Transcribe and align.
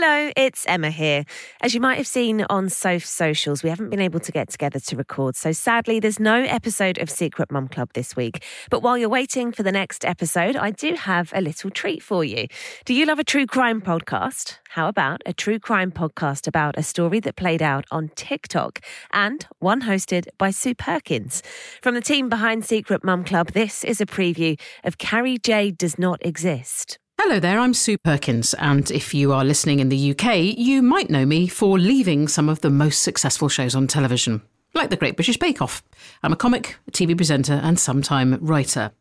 Hello, 0.00 0.30
it's 0.36 0.64
Emma 0.68 0.90
here. 0.90 1.24
As 1.60 1.74
you 1.74 1.80
might 1.80 1.96
have 1.96 2.06
seen 2.06 2.46
on 2.48 2.68
Soph 2.68 3.04
socials, 3.04 3.64
we 3.64 3.68
haven't 3.68 3.90
been 3.90 4.00
able 4.00 4.20
to 4.20 4.30
get 4.30 4.48
together 4.48 4.78
to 4.78 4.94
record, 4.94 5.34
so 5.34 5.50
sadly, 5.50 5.98
there's 5.98 6.20
no 6.20 6.36
episode 6.44 6.98
of 6.98 7.10
Secret 7.10 7.50
Mum 7.50 7.66
Club 7.66 7.90
this 7.94 8.14
week. 8.14 8.44
But 8.70 8.80
while 8.80 8.96
you're 8.96 9.08
waiting 9.08 9.50
for 9.50 9.64
the 9.64 9.72
next 9.72 10.04
episode, 10.04 10.54
I 10.54 10.70
do 10.70 10.94
have 10.94 11.32
a 11.34 11.40
little 11.40 11.68
treat 11.68 12.00
for 12.00 12.22
you. 12.22 12.46
Do 12.84 12.94
you 12.94 13.06
love 13.06 13.18
a 13.18 13.24
true 13.24 13.44
crime 13.44 13.80
podcast? 13.80 14.58
How 14.68 14.86
about 14.86 15.20
a 15.26 15.32
true 15.32 15.58
crime 15.58 15.90
podcast 15.90 16.46
about 16.46 16.78
a 16.78 16.84
story 16.84 17.18
that 17.18 17.34
played 17.34 17.60
out 17.60 17.84
on 17.90 18.10
TikTok 18.14 18.78
and 19.12 19.48
one 19.58 19.82
hosted 19.82 20.28
by 20.38 20.50
Sue 20.50 20.76
Perkins? 20.76 21.42
From 21.82 21.96
the 21.96 22.00
team 22.00 22.28
behind 22.28 22.64
Secret 22.64 23.02
Mum 23.02 23.24
Club, 23.24 23.50
this 23.50 23.82
is 23.82 24.00
a 24.00 24.06
preview 24.06 24.60
of 24.84 24.98
Carrie 24.98 25.38
Jade 25.38 25.76
Does 25.76 25.98
Not 25.98 26.24
Exist. 26.24 27.00
Hello 27.20 27.40
there, 27.40 27.58
I'm 27.58 27.74
Sue 27.74 27.98
Perkins, 27.98 28.54
and 28.54 28.88
if 28.92 29.12
you 29.12 29.32
are 29.32 29.44
listening 29.44 29.80
in 29.80 29.88
the 29.88 30.12
UK, 30.12 30.56
you 30.56 30.82
might 30.82 31.10
know 31.10 31.26
me 31.26 31.48
for 31.48 31.76
leaving 31.76 32.28
some 32.28 32.48
of 32.48 32.60
the 32.60 32.70
most 32.70 33.02
successful 33.02 33.48
shows 33.48 33.74
on 33.74 33.88
television, 33.88 34.40
like 34.72 34.90
The 34.90 34.96
Great 34.96 35.16
British 35.16 35.36
Bake 35.36 35.60
Off. 35.60 35.82
I'm 36.22 36.32
a 36.32 36.36
comic, 36.36 36.76
a 36.86 36.92
TV 36.92 37.16
presenter, 37.16 37.54
and 37.54 37.76
sometime 37.76 38.38
writer. 38.40 38.92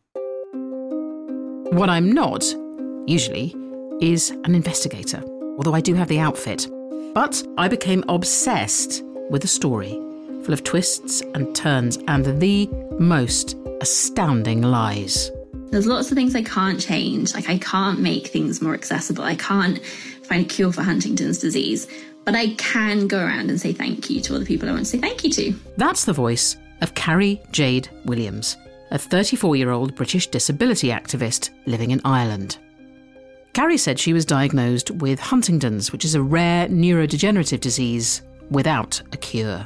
What 1.71 1.91
I'm 1.91 2.11
not, 2.11 2.43
usually, 3.05 3.55
is 4.01 4.31
an 4.31 4.55
investigator, 4.55 5.23
although 5.55 5.75
I 5.75 5.81
do 5.81 5.93
have 5.93 6.07
the 6.07 6.19
outfit. 6.19 6.67
But 7.13 7.41
I 7.59 7.67
became 7.67 8.03
obsessed 8.09 9.03
with 9.29 9.43
a 9.43 9.47
story 9.47 9.91
full 10.43 10.53
of 10.53 10.63
twists 10.63 11.21
and 11.35 11.55
turns 11.55 11.99
and 12.07 12.41
the 12.41 12.67
most 12.97 13.57
astounding 13.79 14.63
lies. 14.63 15.31
There's 15.69 15.85
lots 15.85 16.11
of 16.11 16.15
things 16.15 16.35
I 16.35 16.43
can't 16.43 16.79
change. 16.79 17.33
Like, 17.33 17.49
I 17.49 17.57
can't 17.57 17.99
make 17.99 18.27
things 18.27 18.61
more 18.61 18.73
accessible. 18.73 19.23
I 19.23 19.35
can't 19.35 19.83
find 20.23 20.45
a 20.45 20.47
cure 20.47 20.71
for 20.71 20.81
Huntington's 20.81 21.39
disease. 21.39 21.87
But 22.23 22.35
I 22.35 22.55
can 22.55 23.07
go 23.07 23.19
around 23.19 23.49
and 23.49 23.59
say 23.59 23.73
thank 23.73 24.09
you 24.09 24.21
to 24.21 24.33
all 24.33 24.39
the 24.39 24.45
people 24.45 24.67
I 24.67 24.71
want 24.71 24.85
to 24.85 24.89
say 24.89 24.97
thank 24.97 25.23
you 25.23 25.29
to. 25.31 25.53
That's 25.77 26.05
the 26.05 26.13
voice 26.13 26.57
of 26.81 26.93
Carrie 26.93 27.41
Jade 27.51 27.89
Williams, 28.05 28.57
a 28.91 28.97
34 28.97 29.55
year 29.55 29.71
old 29.71 29.95
British 29.95 30.27
disability 30.27 30.89
activist 30.89 31.49
living 31.65 31.91
in 31.91 32.01
Ireland. 32.03 32.57
Carrie 33.53 33.77
said 33.77 33.97
she 33.97 34.13
was 34.13 34.25
diagnosed 34.25 34.91
with 34.91 35.19
Huntington's, 35.19 35.91
which 35.91 36.05
is 36.05 36.15
a 36.15 36.21
rare 36.21 36.67
neurodegenerative 36.67 37.59
disease 37.59 38.21
without 38.51 39.01
a 39.13 39.17
cure. 39.17 39.65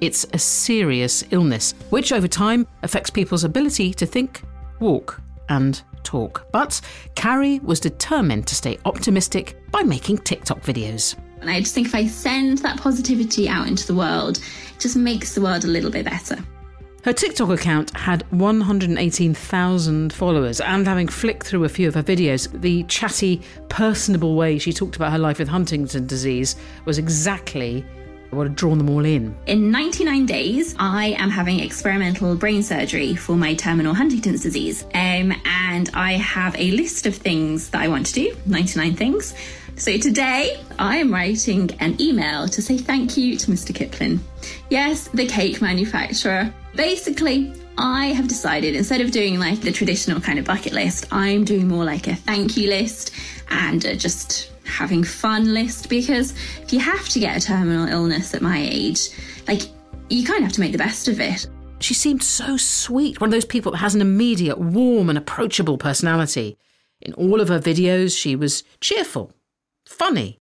It's 0.00 0.26
a 0.32 0.38
serious 0.38 1.22
illness, 1.30 1.74
which 1.90 2.10
over 2.10 2.26
time 2.26 2.66
affects 2.82 3.10
people's 3.10 3.44
ability 3.44 3.94
to 3.94 4.06
think, 4.06 4.42
walk, 4.82 5.20
and 5.48 5.80
talk. 6.02 6.46
But 6.52 6.80
Carrie 7.14 7.60
was 7.60 7.80
determined 7.80 8.46
to 8.48 8.54
stay 8.54 8.78
optimistic 8.84 9.56
by 9.70 9.82
making 9.82 10.18
TikTok 10.18 10.60
videos. 10.60 11.16
And 11.40 11.50
I 11.50 11.60
just 11.60 11.74
think 11.74 11.86
if 11.88 11.94
I 11.94 12.06
send 12.06 12.58
that 12.58 12.78
positivity 12.78 13.48
out 13.48 13.66
into 13.66 13.86
the 13.86 13.94
world, 13.94 14.38
it 14.38 14.80
just 14.80 14.96
makes 14.96 15.34
the 15.34 15.40
world 15.40 15.64
a 15.64 15.68
little 15.68 15.90
bit 15.90 16.04
better. 16.04 16.36
Her 17.04 17.12
TikTok 17.12 17.50
account 17.50 17.96
had 17.96 18.24
118,000 18.30 20.12
followers, 20.12 20.60
and 20.60 20.86
having 20.86 21.08
flicked 21.08 21.48
through 21.48 21.64
a 21.64 21.68
few 21.68 21.88
of 21.88 21.94
her 21.94 22.02
videos, 22.02 22.48
the 22.60 22.84
chatty, 22.84 23.42
personable 23.68 24.36
way 24.36 24.56
she 24.56 24.72
talked 24.72 24.94
about 24.94 25.10
her 25.10 25.18
life 25.18 25.40
with 25.40 25.48
Huntington 25.48 26.06
disease 26.06 26.54
was 26.84 26.98
exactly 26.98 27.84
what 28.32 28.46
had 28.46 28.56
drawn 28.56 28.78
them 28.78 28.90
all 28.90 29.04
in. 29.04 29.36
In 29.46 29.70
99 29.70 30.26
days, 30.26 30.74
I 30.78 31.08
am 31.18 31.30
having 31.30 31.60
experimental 31.60 32.34
brain 32.34 32.62
surgery 32.62 33.14
for 33.14 33.36
my 33.36 33.54
terminal 33.54 33.94
Huntington's 33.94 34.42
disease. 34.42 34.84
Um, 34.94 35.32
and 35.44 35.90
I 35.94 36.12
have 36.14 36.56
a 36.58 36.70
list 36.72 37.06
of 37.06 37.14
things 37.14 37.70
that 37.70 37.82
I 37.82 37.88
want 37.88 38.06
to 38.06 38.14
do 38.14 38.36
99 38.46 38.96
things. 38.96 39.34
So 39.76 39.96
today, 39.96 40.60
I 40.78 40.98
am 40.98 41.12
writing 41.12 41.70
an 41.80 42.00
email 42.00 42.46
to 42.48 42.62
say 42.62 42.78
thank 42.78 43.16
you 43.16 43.36
to 43.36 43.50
Mr. 43.50 43.74
Kipling. 43.74 44.20
Yes, 44.70 45.08
the 45.08 45.26
cake 45.26 45.60
manufacturer. 45.62 46.52
Basically, 46.74 47.52
I 47.78 48.08
have 48.08 48.28
decided 48.28 48.76
instead 48.76 49.00
of 49.00 49.10
doing 49.10 49.38
like 49.38 49.60
the 49.60 49.72
traditional 49.72 50.20
kind 50.20 50.38
of 50.38 50.44
bucket 50.44 50.72
list, 50.72 51.06
I'm 51.10 51.44
doing 51.44 51.68
more 51.68 51.84
like 51.84 52.06
a 52.06 52.14
thank 52.14 52.56
you 52.56 52.68
list 52.68 53.12
and 53.50 53.84
uh, 53.84 53.94
just 53.94 54.51
having 54.72 55.04
fun 55.04 55.54
list 55.54 55.88
because 55.88 56.32
if 56.62 56.72
you 56.72 56.80
have 56.80 57.08
to 57.10 57.20
get 57.20 57.36
a 57.36 57.40
terminal 57.40 57.86
illness 57.86 58.34
at 58.34 58.42
my 58.42 58.58
age, 58.58 59.10
like 59.46 59.62
you 60.08 60.24
kind 60.24 60.38
of 60.38 60.44
have 60.44 60.52
to 60.52 60.60
make 60.60 60.72
the 60.72 60.78
best 60.78 61.08
of 61.08 61.20
it. 61.20 61.46
She 61.80 61.94
seemed 61.94 62.22
so 62.22 62.56
sweet, 62.56 63.20
one 63.20 63.28
of 63.28 63.32
those 63.32 63.44
people 63.44 63.72
that 63.72 63.78
has 63.78 63.94
an 63.94 64.00
immediate, 64.00 64.58
warm, 64.58 65.08
and 65.08 65.18
approachable 65.18 65.78
personality. 65.78 66.56
In 67.00 67.12
all 67.14 67.40
of 67.40 67.48
her 67.48 67.58
videos, 67.58 68.16
she 68.16 68.36
was 68.36 68.62
cheerful, 68.80 69.32
funny, 69.84 70.38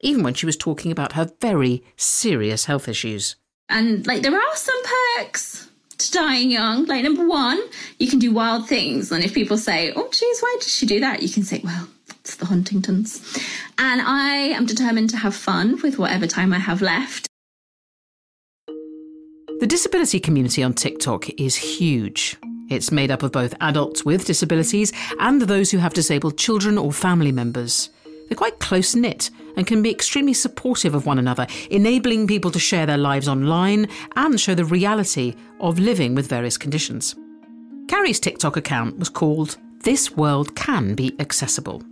even 0.00 0.24
when 0.24 0.34
she 0.34 0.46
was 0.46 0.56
talking 0.56 0.90
about 0.90 1.12
her 1.12 1.30
very 1.40 1.84
serious 1.96 2.64
health 2.64 2.88
issues. 2.88 3.36
And 3.68 4.04
like 4.06 4.22
there 4.22 4.34
are 4.34 4.56
some 4.56 4.80
perks 5.16 5.70
to 5.98 6.10
dying 6.10 6.50
young. 6.50 6.86
Like 6.86 7.04
number 7.04 7.26
one, 7.26 7.60
you 7.98 8.08
can 8.08 8.18
do 8.18 8.32
wild 8.32 8.68
things. 8.68 9.12
And 9.12 9.22
if 9.22 9.32
people 9.32 9.58
say, 9.58 9.92
Oh 9.94 10.08
geez, 10.10 10.40
why 10.40 10.56
did 10.60 10.68
she 10.68 10.86
do 10.86 11.00
that? 11.00 11.22
You 11.22 11.28
can 11.28 11.44
say, 11.44 11.60
Well, 11.62 11.88
it's 12.30 12.36
the 12.36 12.46
Huntingtons. 12.46 13.20
And 13.76 14.00
I 14.00 14.54
am 14.54 14.64
determined 14.64 15.10
to 15.10 15.16
have 15.16 15.34
fun 15.34 15.80
with 15.82 15.98
whatever 15.98 16.28
time 16.28 16.52
I 16.52 16.58
have 16.58 16.80
left. 16.80 17.26
The 19.58 19.66
disability 19.66 20.20
community 20.20 20.62
on 20.62 20.74
TikTok 20.74 21.28
is 21.40 21.56
huge. 21.56 22.36
It's 22.70 22.92
made 22.92 23.10
up 23.10 23.24
of 23.24 23.32
both 23.32 23.54
adults 23.60 24.04
with 24.04 24.26
disabilities 24.26 24.92
and 25.18 25.42
those 25.42 25.72
who 25.72 25.78
have 25.78 25.92
disabled 25.92 26.38
children 26.38 26.78
or 26.78 26.92
family 26.92 27.32
members. 27.32 27.90
They're 28.28 28.36
quite 28.36 28.60
close 28.60 28.94
knit 28.94 29.30
and 29.56 29.66
can 29.66 29.82
be 29.82 29.90
extremely 29.90 30.34
supportive 30.34 30.94
of 30.94 31.06
one 31.06 31.18
another, 31.18 31.48
enabling 31.68 32.28
people 32.28 32.52
to 32.52 32.60
share 32.60 32.86
their 32.86 32.96
lives 32.96 33.26
online 33.26 33.88
and 34.14 34.40
show 34.40 34.54
the 34.54 34.64
reality 34.64 35.34
of 35.58 35.80
living 35.80 36.14
with 36.14 36.28
various 36.28 36.56
conditions. 36.56 37.16
Carrie's 37.88 38.20
TikTok 38.20 38.56
account 38.56 39.00
was 39.00 39.08
called 39.08 39.56
This 39.82 40.12
World 40.12 40.54
Can 40.54 40.94
Be 40.94 41.16
Accessible. 41.18 41.82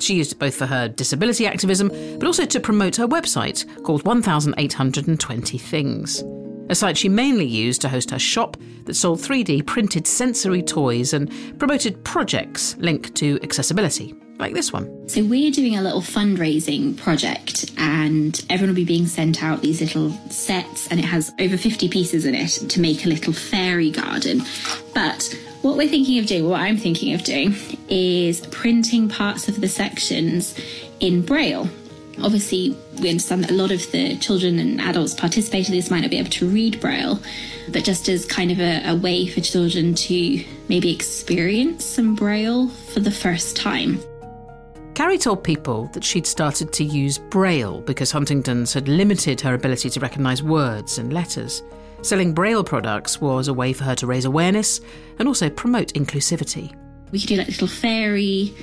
She 0.00 0.14
used 0.14 0.32
it 0.32 0.38
both 0.38 0.56
for 0.56 0.66
her 0.66 0.88
disability 0.88 1.46
activism, 1.46 1.88
but 2.18 2.26
also 2.26 2.46
to 2.46 2.60
promote 2.60 2.96
her 2.96 3.06
website 3.06 3.66
called 3.84 4.04
1820 4.04 5.58
Things, 5.58 6.24
a 6.70 6.74
site 6.74 6.96
she 6.96 7.08
mainly 7.08 7.46
used 7.46 7.80
to 7.82 7.88
host 7.88 8.10
her 8.10 8.18
shop 8.18 8.56
that 8.84 8.94
sold 8.94 9.18
3D 9.18 9.66
printed 9.66 10.06
sensory 10.06 10.62
toys 10.62 11.12
and 11.12 11.30
promoted 11.58 12.02
projects 12.04 12.76
linked 12.78 13.14
to 13.16 13.38
accessibility, 13.42 14.14
like 14.38 14.54
this 14.54 14.72
one. 14.72 15.08
So 15.08 15.24
we're 15.24 15.50
doing 15.50 15.76
a 15.76 15.82
little 15.82 16.00
fundraising 16.00 16.96
project 16.96 17.70
and 17.76 18.42
everyone 18.48 18.70
will 18.70 18.82
be 18.82 18.84
being 18.84 19.06
sent 19.06 19.42
out 19.42 19.60
these 19.60 19.80
little 19.80 20.12
sets 20.30 20.88
and 20.88 20.98
it 20.98 21.04
has 21.04 21.32
over 21.40 21.56
50 21.56 21.88
pieces 21.88 22.24
in 22.24 22.34
it 22.34 22.48
to 22.48 22.80
make 22.80 23.04
a 23.04 23.08
little 23.08 23.32
fairy 23.32 23.90
garden. 23.90 24.42
But 24.94 25.28
what 25.62 25.76
we're 25.76 25.88
thinking 25.88 26.18
of 26.18 26.26
doing, 26.26 26.48
what 26.48 26.60
I'm 26.60 26.76
thinking 26.76 27.14
of 27.14 27.22
doing, 27.22 27.54
is 27.88 28.46
printing 28.46 29.08
parts 29.08 29.48
of 29.48 29.60
the 29.60 29.68
sections 29.68 30.54
in 31.00 31.22
Braille. 31.22 31.68
Obviously, 32.22 32.76
we 33.00 33.08
understand 33.08 33.44
that 33.44 33.50
a 33.50 33.54
lot 33.54 33.70
of 33.70 33.90
the 33.92 34.16
children 34.18 34.58
and 34.58 34.80
adults 34.80 35.14
participating 35.14 35.74
in 35.74 35.78
this 35.78 35.90
might 35.90 36.00
not 36.00 36.10
be 36.10 36.18
able 36.18 36.30
to 36.30 36.48
read 36.48 36.80
Braille, 36.80 37.18
but 37.70 37.84
just 37.84 38.08
as 38.08 38.26
kind 38.26 38.50
of 38.50 38.60
a, 38.60 38.82
a 38.90 38.94
way 38.94 39.26
for 39.26 39.40
children 39.40 39.94
to 39.94 40.44
maybe 40.68 40.92
experience 40.92 41.84
some 41.84 42.14
Braille 42.14 42.68
for 42.68 43.00
the 43.00 43.10
first 43.10 43.56
time. 43.56 44.00
Carrie 44.94 45.18
told 45.18 45.42
people 45.44 45.86
that 45.94 46.04
she'd 46.04 46.26
started 46.26 46.72
to 46.74 46.84
use 46.84 47.16
Braille 47.16 47.80
because 47.82 48.10
Huntington's 48.10 48.74
had 48.74 48.88
limited 48.88 49.40
her 49.40 49.54
ability 49.54 49.88
to 49.90 50.00
recognise 50.00 50.42
words 50.42 50.98
and 50.98 51.12
letters. 51.12 51.62
Selling 52.02 52.32
Braille 52.32 52.64
products 52.64 53.20
was 53.20 53.48
a 53.48 53.54
way 53.54 53.74
for 53.74 53.84
her 53.84 53.94
to 53.96 54.06
raise 54.06 54.24
awareness 54.24 54.80
and 55.18 55.28
also 55.28 55.50
promote 55.50 55.92
inclusivity. 55.92 56.74
We 57.12 57.20
could 57.20 57.28
do 57.28 57.36
like 57.36 57.48
little 57.48 57.68
fairy 57.68 58.54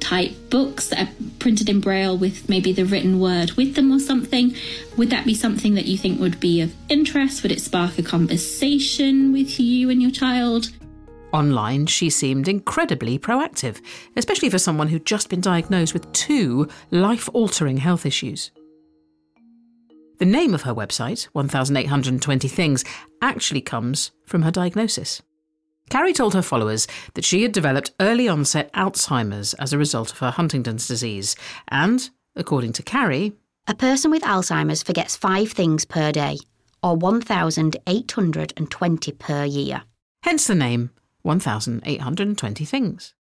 type 0.00 0.32
books 0.48 0.88
that 0.88 1.06
are 1.06 1.12
printed 1.38 1.68
in 1.68 1.80
Braille 1.80 2.16
with 2.16 2.48
maybe 2.48 2.72
the 2.72 2.84
written 2.84 3.20
word 3.20 3.52
with 3.52 3.74
them 3.74 3.92
or 3.92 3.98
something. 3.98 4.54
Would 4.96 5.10
that 5.10 5.26
be 5.26 5.34
something 5.34 5.74
that 5.74 5.84
you 5.84 5.98
think 5.98 6.18
would 6.18 6.40
be 6.40 6.62
of 6.62 6.74
interest? 6.88 7.42
Would 7.42 7.52
it 7.52 7.60
spark 7.60 7.98
a 7.98 8.02
conversation 8.02 9.32
with 9.32 9.60
you 9.60 9.90
and 9.90 10.00
your 10.00 10.10
child? 10.10 10.70
Online, 11.32 11.84
she 11.84 12.08
seemed 12.08 12.48
incredibly 12.48 13.18
proactive, 13.18 13.82
especially 14.16 14.48
for 14.48 14.58
someone 14.58 14.88
who'd 14.88 15.04
just 15.04 15.28
been 15.28 15.42
diagnosed 15.42 15.92
with 15.92 16.10
two 16.12 16.66
life 16.90 17.28
altering 17.34 17.76
health 17.76 18.06
issues. 18.06 18.50
The 20.18 20.26
name 20.26 20.52
of 20.52 20.62
her 20.62 20.74
website, 20.74 21.28
1820 21.32 22.48
Things, 22.48 22.84
actually 23.22 23.60
comes 23.60 24.10
from 24.26 24.42
her 24.42 24.50
diagnosis. 24.50 25.22
Carrie 25.90 26.12
told 26.12 26.34
her 26.34 26.42
followers 26.42 26.88
that 27.14 27.24
she 27.24 27.42
had 27.42 27.52
developed 27.52 27.92
early 28.00 28.28
onset 28.28 28.72
Alzheimer's 28.72 29.54
as 29.54 29.72
a 29.72 29.78
result 29.78 30.10
of 30.10 30.18
her 30.18 30.32
Huntington's 30.32 30.88
disease, 30.88 31.36
and, 31.68 32.10
according 32.34 32.72
to 32.72 32.82
Carrie, 32.82 33.34
a 33.68 33.76
person 33.76 34.10
with 34.10 34.22
Alzheimer's 34.22 34.82
forgets 34.82 35.16
five 35.16 35.52
things 35.52 35.84
per 35.84 36.10
day, 36.10 36.38
or 36.82 36.96
1,820 36.96 39.12
per 39.12 39.44
year. 39.44 39.82
Hence 40.24 40.48
the 40.48 40.56
name 40.56 40.90
1,820 41.22 42.64
Things. 42.64 43.14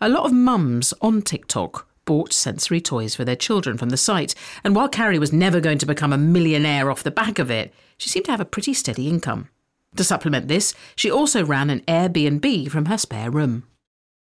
A 0.00 0.08
lot 0.08 0.24
of 0.24 0.32
mums 0.32 0.92
on 1.00 1.22
TikTok 1.22 1.86
bought 2.04 2.32
sensory 2.32 2.80
toys 2.80 3.14
for 3.14 3.24
their 3.24 3.36
children 3.36 3.78
from 3.78 3.90
the 3.90 3.96
site, 3.96 4.34
and 4.64 4.74
while 4.74 4.88
Carrie 4.88 5.18
was 5.18 5.32
never 5.32 5.60
going 5.60 5.78
to 5.78 5.86
become 5.86 6.12
a 6.12 6.18
millionaire 6.18 6.90
off 6.90 7.02
the 7.02 7.10
back 7.10 7.38
of 7.38 7.50
it, 7.50 7.72
she 7.96 8.08
seemed 8.08 8.26
to 8.26 8.30
have 8.30 8.40
a 8.40 8.44
pretty 8.44 8.74
steady 8.74 9.08
income. 9.08 9.48
To 9.96 10.04
supplement 10.04 10.48
this, 10.48 10.74
she 10.96 11.10
also 11.10 11.44
ran 11.44 11.70
an 11.70 11.80
Airbnb 11.80 12.70
from 12.70 12.86
her 12.86 12.98
spare 12.98 13.30
room. 13.30 13.64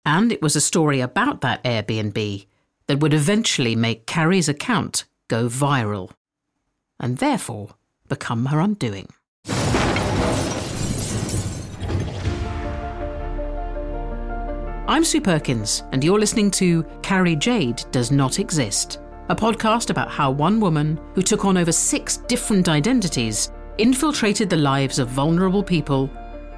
And 0.04 0.32
it 0.32 0.40
was 0.40 0.56
a 0.56 0.60
story 0.60 1.00
about 1.00 1.40
that 1.40 1.62
Airbnb 1.64 2.46
that 2.86 3.00
would 3.00 3.12
eventually 3.12 3.76
make 3.76 4.06
Carrie's 4.06 4.48
account 4.48 5.04
go 5.28 5.48
viral, 5.48 6.12
and 6.98 7.18
therefore 7.18 7.74
become 8.08 8.46
her 8.46 8.60
undoing. 8.60 9.08
I'm 14.88 15.04
Sue 15.04 15.20
Perkins, 15.20 15.82
and 15.92 16.02
you're 16.02 16.18
listening 16.18 16.50
to 16.52 16.82
Carrie 17.02 17.36
Jade 17.36 17.84
Does 17.90 18.10
Not 18.10 18.38
Exist, 18.38 19.00
a 19.28 19.36
podcast 19.36 19.90
about 19.90 20.10
how 20.10 20.30
one 20.30 20.60
woman 20.60 20.98
who 21.14 21.20
took 21.20 21.44
on 21.44 21.58
over 21.58 21.72
six 21.72 22.16
different 22.16 22.70
identities 22.70 23.52
infiltrated 23.76 24.48
the 24.48 24.56
lives 24.56 24.98
of 24.98 25.08
vulnerable 25.08 25.62
people, 25.62 26.08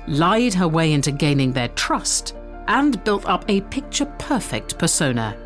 lied 0.07 0.55
her 0.55 0.69
way 0.69 0.93
into 0.93 1.11
gaining 1.11 1.53
their 1.53 1.67
trust, 1.71 2.37
and 2.69 3.03
built 3.03 3.27
up 3.27 3.45
a 3.49 3.63
picture 3.63 4.07
perfect 4.21 4.79
persona 4.79 5.37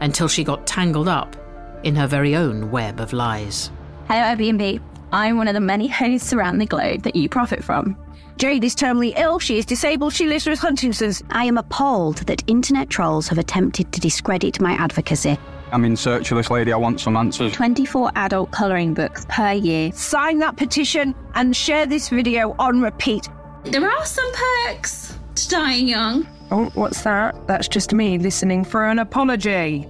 until 0.00 0.26
she 0.26 0.42
got 0.42 0.66
tangled 0.66 1.08
up 1.08 1.36
in 1.82 1.94
her 1.94 2.06
very 2.06 2.34
own 2.34 2.70
web 2.70 2.98
of 2.98 3.12
lies. 3.12 3.70
Hello, 4.08 4.22
Airbnb. 4.22 4.80
I'm 5.12 5.36
one 5.36 5.48
of 5.48 5.54
the 5.54 5.60
many 5.60 5.86
hosts 5.86 6.32
around 6.32 6.60
the 6.60 6.66
globe 6.66 7.02
that 7.02 7.14
you 7.14 7.28
profit 7.28 7.62
from. 7.62 7.94
Jade 8.36 8.64
is 8.64 8.74
terminally 8.76 9.14
ill. 9.16 9.38
She 9.38 9.56
is 9.56 9.64
disabled. 9.64 10.12
She 10.12 10.26
lives 10.26 10.46
with 10.46 10.58
Huntington's. 10.58 11.22
I 11.30 11.44
am 11.44 11.56
appalled 11.56 12.18
that 12.26 12.44
internet 12.46 12.90
trolls 12.90 13.28
have 13.28 13.38
attempted 13.38 13.92
to 13.92 14.00
discredit 14.00 14.60
my 14.60 14.72
advocacy. 14.72 15.38
I'm 15.72 15.84
in 15.86 15.96
search 15.96 16.30
of 16.30 16.36
this 16.36 16.50
lady. 16.50 16.72
I 16.72 16.76
want 16.76 17.00
some 17.00 17.16
answers. 17.16 17.52
24 17.52 18.12
adult 18.14 18.50
colouring 18.50 18.92
books 18.92 19.24
per 19.28 19.52
year. 19.52 19.90
Sign 19.92 20.38
that 20.40 20.56
petition 20.56 21.14
and 21.34 21.56
share 21.56 21.86
this 21.86 22.10
video 22.10 22.54
on 22.58 22.82
repeat. 22.82 23.28
There 23.64 23.90
are 23.90 24.04
some 24.04 24.30
perks 24.32 25.18
to 25.34 25.48
dying 25.48 25.88
young. 25.88 26.28
Oh, 26.50 26.66
what's 26.74 27.02
that? 27.02 27.46
That's 27.46 27.68
just 27.68 27.92
me 27.94 28.18
listening 28.18 28.64
for 28.64 28.84
an 28.84 28.98
apology. 28.98 29.88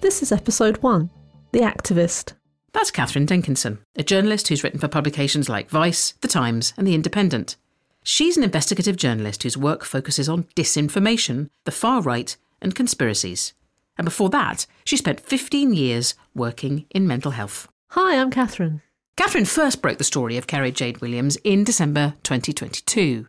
This 0.00 0.22
is 0.22 0.32
episode 0.32 0.76
one 0.82 1.10
The 1.52 1.60
Activist. 1.60 2.34
That's 2.78 2.92
Katherine 2.92 3.26
Denkinson, 3.26 3.80
a 3.96 4.04
journalist 4.04 4.46
who's 4.46 4.62
written 4.62 4.78
for 4.78 4.86
publications 4.86 5.48
like 5.48 5.68
Vice, 5.68 6.12
The 6.20 6.28
Times, 6.28 6.74
and 6.76 6.86
The 6.86 6.94
Independent. 6.94 7.56
She's 8.04 8.36
an 8.36 8.44
investigative 8.44 8.94
journalist 8.94 9.42
whose 9.42 9.56
work 9.56 9.84
focuses 9.84 10.28
on 10.28 10.44
disinformation, 10.54 11.50
the 11.64 11.72
far 11.72 12.02
right, 12.02 12.36
and 12.62 12.76
conspiracies. 12.76 13.52
And 13.96 14.04
before 14.04 14.30
that, 14.30 14.64
she 14.84 14.96
spent 14.96 15.18
15 15.18 15.74
years 15.74 16.14
working 16.36 16.86
in 16.90 17.08
mental 17.08 17.32
health. 17.32 17.66
Hi, 17.88 18.16
I'm 18.16 18.30
Katherine. 18.30 18.80
Katherine 19.16 19.44
first 19.44 19.82
broke 19.82 19.98
the 19.98 20.04
story 20.04 20.36
of 20.36 20.46
Carrie 20.46 20.70
Jade 20.70 21.00
Williams 21.00 21.34
in 21.42 21.64
December 21.64 22.14
2022. 22.22 23.26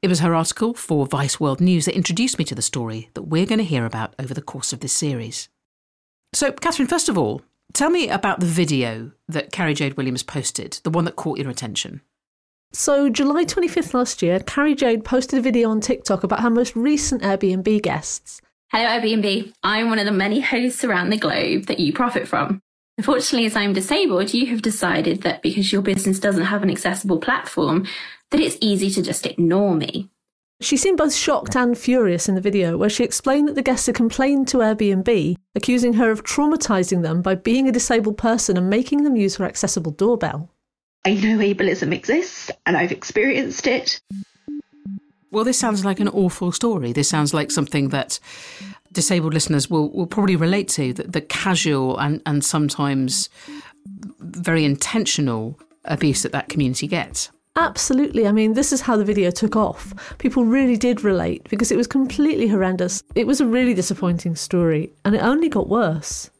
It 0.00 0.06
was 0.06 0.20
her 0.20 0.32
article 0.32 0.74
for 0.74 1.06
Vice 1.06 1.40
World 1.40 1.60
News 1.60 1.86
that 1.86 1.96
introduced 1.96 2.38
me 2.38 2.44
to 2.44 2.54
the 2.54 2.62
story 2.62 3.10
that 3.14 3.22
we're 3.22 3.46
going 3.46 3.58
to 3.58 3.64
hear 3.64 3.84
about 3.84 4.14
over 4.20 4.32
the 4.32 4.40
course 4.40 4.72
of 4.72 4.78
this 4.78 4.92
series. 4.92 5.48
So, 6.32 6.52
Katherine, 6.52 6.86
first 6.86 7.08
of 7.08 7.18
all, 7.18 7.42
tell 7.72 7.90
me 7.90 8.08
about 8.08 8.40
the 8.40 8.46
video 8.46 9.12
that 9.28 9.52
Carrie 9.52 9.74
Jade 9.74 9.96
Williams 9.96 10.22
posted, 10.22 10.80
the 10.84 10.90
one 10.90 11.04
that 11.04 11.16
caught 11.16 11.38
your 11.38 11.50
attention. 11.50 12.00
So, 12.72 13.10
July 13.10 13.44
25th 13.44 13.92
last 13.92 14.22
year, 14.22 14.40
Carrie 14.40 14.74
Jade 14.74 15.04
posted 15.04 15.38
a 15.38 15.42
video 15.42 15.68
on 15.68 15.80
TikTok 15.80 16.24
about 16.24 16.40
her 16.40 16.50
most 16.50 16.74
recent 16.74 17.22
Airbnb 17.22 17.82
guests. 17.82 18.40
Hello, 18.70 18.86
Airbnb. 18.86 19.52
I'm 19.62 19.90
one 19.90 19.98
of 19.98 20.06
the 20.06 20.12
many 20.12 20.40
hosts 20.40 20.82
around 20.82 21.10
the 21.10 21.18
globe 21.18 21.66
that 21.66 21.78
you 21.78 21.92
profit 21.92 22.26
from. 22.26 22.62
Unfortunately, 22.96 23.46
as 23.46 23.56
I'm 23.56 23.74
disabled, 23.74 24.32
you 24.32 24.46
have 24.46 24.62
decided 24.62 25.22
that 25.22 25.42
because 25.42 25.72
your 25.72 25.82
business 25.82 26.18
doesn't 26.18 26.44
have 26.44 26.62
an 26.62 26.70
accessible 26.70 27.18
platform, 27.18 27.86
that 28.30 28.40
it's 28.40 28.56
easy 28.60 28.88
to 28.90 29.02
just 29.02 29.26
ignore 29.26 29.74
me. 29.74 30.08
She 30.62 30.76
seemed 30.76 30.98
both 30.98 31.12
shocked 31.12 31.56
and 31.56 31.76
furious 31.76 32.28
in 32.28 32.36
the 32.36 32.40
video, 32.40 32.76
where 32.76 32.88
she 32.88 33.02
explained 33.02 33.48
that 33.48 33.56
the 33.56 33.62
guests 33.62 33.86
had 33.86 33.96
complained 33.96 34.46
to 34.48 34.58
Airbnb, 34.58 35.36
accusing 35.56 35.94
her 35.94 36.12
of 36.12 36.22
traumatizing 36.22 37.02
them 37.02 37.20
by 37.20 37.34
being 37.34 37.68
a 37.68 37.72
disabled 37.72 38.16
person 38.16 38.56
and 38.56 38.70
making 38.70 39.02
them 39.02 39.16
use 39.16 39.36
her 39.36 39.44
accessible 39.44 39.90
doorbell. 39.90 40.48
I 41.04 41.14
know 41.14 41.38
ableism 41.38 41.92
exists 41.92 42.48
and 42.64 42.76
I've 42.76 42.92
experienced 42.92 43.66
it. 43.66 44.00
Well, 45.32 45.42
this 45.42 45.58
sounds 45.58 45.84
like 45.84 45.98
an 45.98 46.08
awful 46.08 46.52
story. 46.52 46.92
This 46.92 47.08
sounds 47.08 47.34
like 47.34 47.50
something 47.50 47.88
that 47.88 48.20
disabled 48.92 49.34
listeners 49.34 49.68
will, 49.68 49.90
will 49.90 50.06
probably 50.06 50.36
relate 50.36 50.68
to 50.68 50.92
the, 50.92 51.02
the 51.04 51.22
casual 51.22 51.98
and, 51.98 52.22
and 52.24 52.44
sometimes 52.44 53.28
very 54.20 54.64
intentional 54.64 55.58
abuse 55.86 56.22
that 56.22 56.30
that 56.32 56.48
community 56.48 56.86
gets. 56.86 57.30
Absolutely. 57.56 58.26
I 58.26 58.32
mean, 58.32 58.54
this 58.54 58.72
is 58.72 58.80
how 58.80 58.96
the 58.96 59.04
video 59.04 59.30
took 59.30 59.56
off. 59.56 60.16
People 60.18 60.44
really 60.44 60.76
did 60.76 61.04
relate 61.04 61.46
because 61.50 61.70
it 61.70 61.76
was 61.76 61.86
completely 61.86 62.48
horrendous. 62.48 63.02
It 63.14 63.26
was 63.26 63.40
a 63.40 63.46
really 63.46 63.74
disappointing 63.74 64.36
story, 64.36 64.92
and 65.04 65.14
it 65.14 65.22
only 65.22 65.48
got 65.50 65.68
worse. 65.68 66.30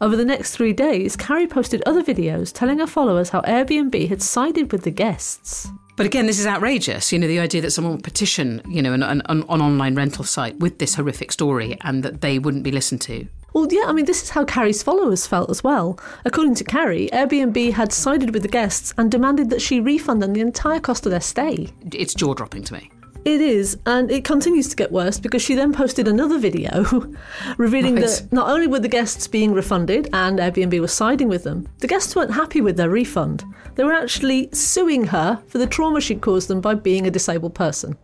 Over 0.00 0.16
the 0.16 0.24
next 0.24 0.54
three 0.56 0.72
days, 0.72 1.16
Carrie 1.16 1.46
posted 1.46 1.82
other 1.84 2.02
videos 2.02 2.52
telling 2.52 2.78
her 2.78 2.86
followers 2.86 3.30
how 3.30 3.40
Airbnb 3.42 4.08
had 4.08 4.22
sided 4.22 4.72
with 4.72 4.82
the 4.84 4.90
guests. 4.90 5.68
But 5.96 6.04
again, 6.04 6.26
this 6.26 6.38
is 6.38 6.46
outrageous. 6.46 7.12
You 7.12 7.18
know, 7.18 7.26
the 7.26 7.38
idea 7.38 7.62
that 7.62 7.70
someone 7.70 7.94
would 7.94 8.04
petition, 8.04 8.60
you 8.68 8.82
know, 8.82 8.92
an, 8.92 9.02
an, 9.02 9.22
an 9.28 9.42
online 9.42 9.94
rental 9.94 10.24
site 10.24 10.58
with 10.58 10.78
this 10.78 10.94
horrific 10.94 11.32
story 11.32 11.78
and 11.80 12.02
that 12.02 12.20
they 12.20 12.38
wouldn't 12.38 12.64
be 12.64 12.70
listened 12.70 13.00
to. 13.02 13.26
Well, 13.56 13.68
yeah, 13.70 13.84
I 13.86 13.94
mean, 13.94 14.04
this 14.04 14.22
is 14.22 14.28
how 14.28 14.44
Carrie's 14.44 14.82
followers 14.82 15.26
felt 15.26 15.48
as 15.48 15.64
well. 15.64 15.98
According 16.26 16.56
to 16.56 16.64
Carrie, 16.64 17.08
Airbnb 17.10 17.72
had 17.72 17.90
sided 17.90 18.34
with 18.34 18.42
the 18.42 18.50
guests 18.50 18.92
and 18.98 19.10
demanded 19.10 19.48
that 19.48 19.62
she 19.62 19.80
refund 19.80 20.22
them 20.22 20.34
the 20.34 20.42
entire 20.42 20.78
cost 20.78 21.06
of 21.06 21.10
their 21.10 21.22
stay. 21.22 21.72
It's 21.90 22.12
jaw 22.12 22.34
dropping 22.34 22.64
to 22.64 22.74
me. 22.74 22.90
It 23.24 23.40
is, 23.40 23.78
and 23.86 24.10
it 24.10 24.24
continues 24.24 24.68
to 24.68 24.76
get 24.76 24.92
worse 24.92 25.18
because 25.18 25.40
she 25.40 25.54
then 25.54 25.72
posted 25.72 26.06
another 26.06 26.38
video 26.38 26.84
revealing 27.56 27.94
right. 27.94 28.04
that 28.04 28.30
not 28.30 28.50
only 28.50 28.66
were 28.66 28.78
the 28.78 28.88
guests 28.88 29.26
being 29.26 29.54
refunded 29.54 30.10
and 30.12 30.38
Airbnb 30.38 30.78
was 30.78 30.92
siding 30.92 31.28
with 31.28 31.44
them, 31.44 31.66
the 31.78 31.88
guests 31.88 32.14
weren't 32.14 32.34
happy 32.34 32.60
with 32.60 32.76
their 32.76 32.90
refund. 32.90 33.42
They 33.74 33.84
were 33.84 33.94
actually 33.94 34.50
suing 34.52 35.04
her 35.04 35.42
for 35.46 35.56
the 35.56 35.66
trauma 35.66 36.02
she'd 36.02 36.20
caused 36.20 36.48
them 36.48 36.60
by 36.60 36.74
being 36.74 37.06
a 37.06 37.10
disabled 37.10 37.54
person. 37.54 37.96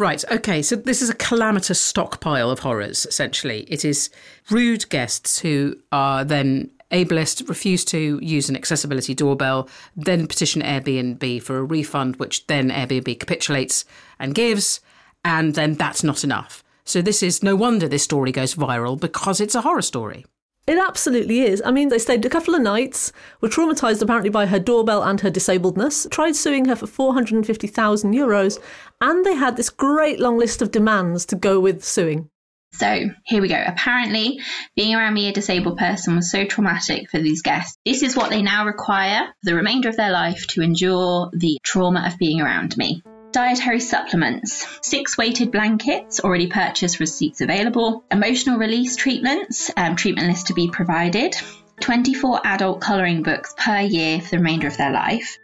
Right, 0.00 0.24
okay, 0.32 0.62
so 0.62 0.76
this 0.76 1.02
is 1.02 1.10
a 1.10 1.14
calamitous 1.14 1.78
stockpile 1.78 2.50
of 2.50 2.60
horrors, 2.60 3.04
essentially. 3.04 3.64
It 3.68 3.84
is 3.84 4.08
rude 4.48 4.88
guests 4.88 5.40
who 5.40 5.76
are 5.92 6.24
then 6.24 6.70
ableist, 6.90 7.46
refuse 7.50 7.84
to 7.84 8.18
use 8.22 8.48
an 8.48 8.56
accessibility 8.56 9.12
doorbell, 9.14 9.68
then 9.94 10.26
petition 10.26 10.62
Airbnb 10.62 11.42
for 11.42 11.58
a 11.58 11.64
refund, 11.64 12.16
which 12.16 12.46
then 12.46 12.70
Airbnb 12.70 13.20
capitulates 13.20 13.84
and 14.18 14.34
gives, 14.34 14.80
and 15.22 15.54
then 15.54 15.74
that's 15.74 16.02
not 16.02 16.24
enough. 16.24 16.64
So 16.84 17.02
this 17.02 17.22
is 17.22 17.42
no 17.42 17.54
wonder 17.54 17.86
this 17.86 18.04
story 18.04 18.32
goes 18.32 18.54
viral 18.54 18.98
because 18.98 19.38
it's 19.38 19.54
a 19.54 19.60
horror 19.60 19.82
story. 19.82 20.24
It 20.70 20.78
absolutely 20.78 21.40
is. 21.40 21.60
I 21.66 21.72
mean, 21.72 21.88
they 21.88 21.98
stayed 21.98 22.24
a 22.24 22.28
couple 22.28 22.54
of 22.54 22.62
nights, 22.62 23.12
were 23.40 23.48
traumatised 23.48 24.02
apparently 24.02 24.30
by 24.30 24.46
her 24.46 24.60
doorbell 24.60 25.02
and 25.02 25.20
her 25.20 25.28
disabledness, 25.28 26.08
tried 26.12 26.36
suing 26.36 26.66
her 26.66 26.76
for 26.76 26.86
450,000 26.86 28.14
euros, 28.14 28.60
and 29.00 29.26
they 29.26 29.34
had 29.34 29.56
this 29.56 29.68
great 29.68 30.20
long 30.20 30.38
list 30.38 30.62
of 30.62 30.70
demands 30.70 31.26
to 31.26 31.34
go 31.34 31.58
with 31.58 31.82
suing. 31.84 32.30
So 32.72 33.10
here 33.24 33.42
we 33.42 33.48
go. 33.48 33.60
Apparently, 33.66 34.38
being 34.76 34.94
around 34.94 35.14
me, 35.14 35.28
a 35.28 35.32
disabled 35.32 35.76
person, 35.76 36.14
was 36.14 36.30
so 36.30 36.44
traumatic 36.44 37.10
for 37.10 37.18
these 37.18 37.42
guests. 37.42 37.76
This 37.84 38.04
is 38.04 38.16
what 38.16 38.30
they 38.30 38.40
now 38.40 38.64
require 38.64 39.26
for 39.26 39.50
the 39.50 39.56
remainder 39.56 39.88
of 39.88 39.96
their 39.96 40.12
life 40.12 40.46
to 40.50 40.62
endure 40.62 41.30
the 41.32 41.58
trauma 41.64 42.04
of 42.06 42.16
being 42.16 42.40
around 42.40 42.76
me. 42.76 43.02
Dietary 43.32 43.78
supplements, 43.78 44.66
six 44.82 45.16
weighted 45.16 45.52
blankets 45.52 46.18
already 46.18 46.48
purchased, 46.48 46.98
receipts 46.98 47.40
available, 47.40 48.04
emotional 48.10 48.58
release 48.58 48.96
treatments, 48.96 49.70
um, 49.76 49.94
treatment 49.94 50.28
list 50.28 50.48
to 50.48 50.54
be 50.54 50.68
provided, 50.68 51.36
24 51.80 52.40
adult 52.44 52.80
colouring 52.80 53.22
books 53.22 53.54
per 53.56 53.80
year 53.80 54.20
for 54.20 54.30
the 54.30 54.36
remainder 54.38 54.66
of 54.66 54.76
their 54.76 54.90
life. 54.90 55.38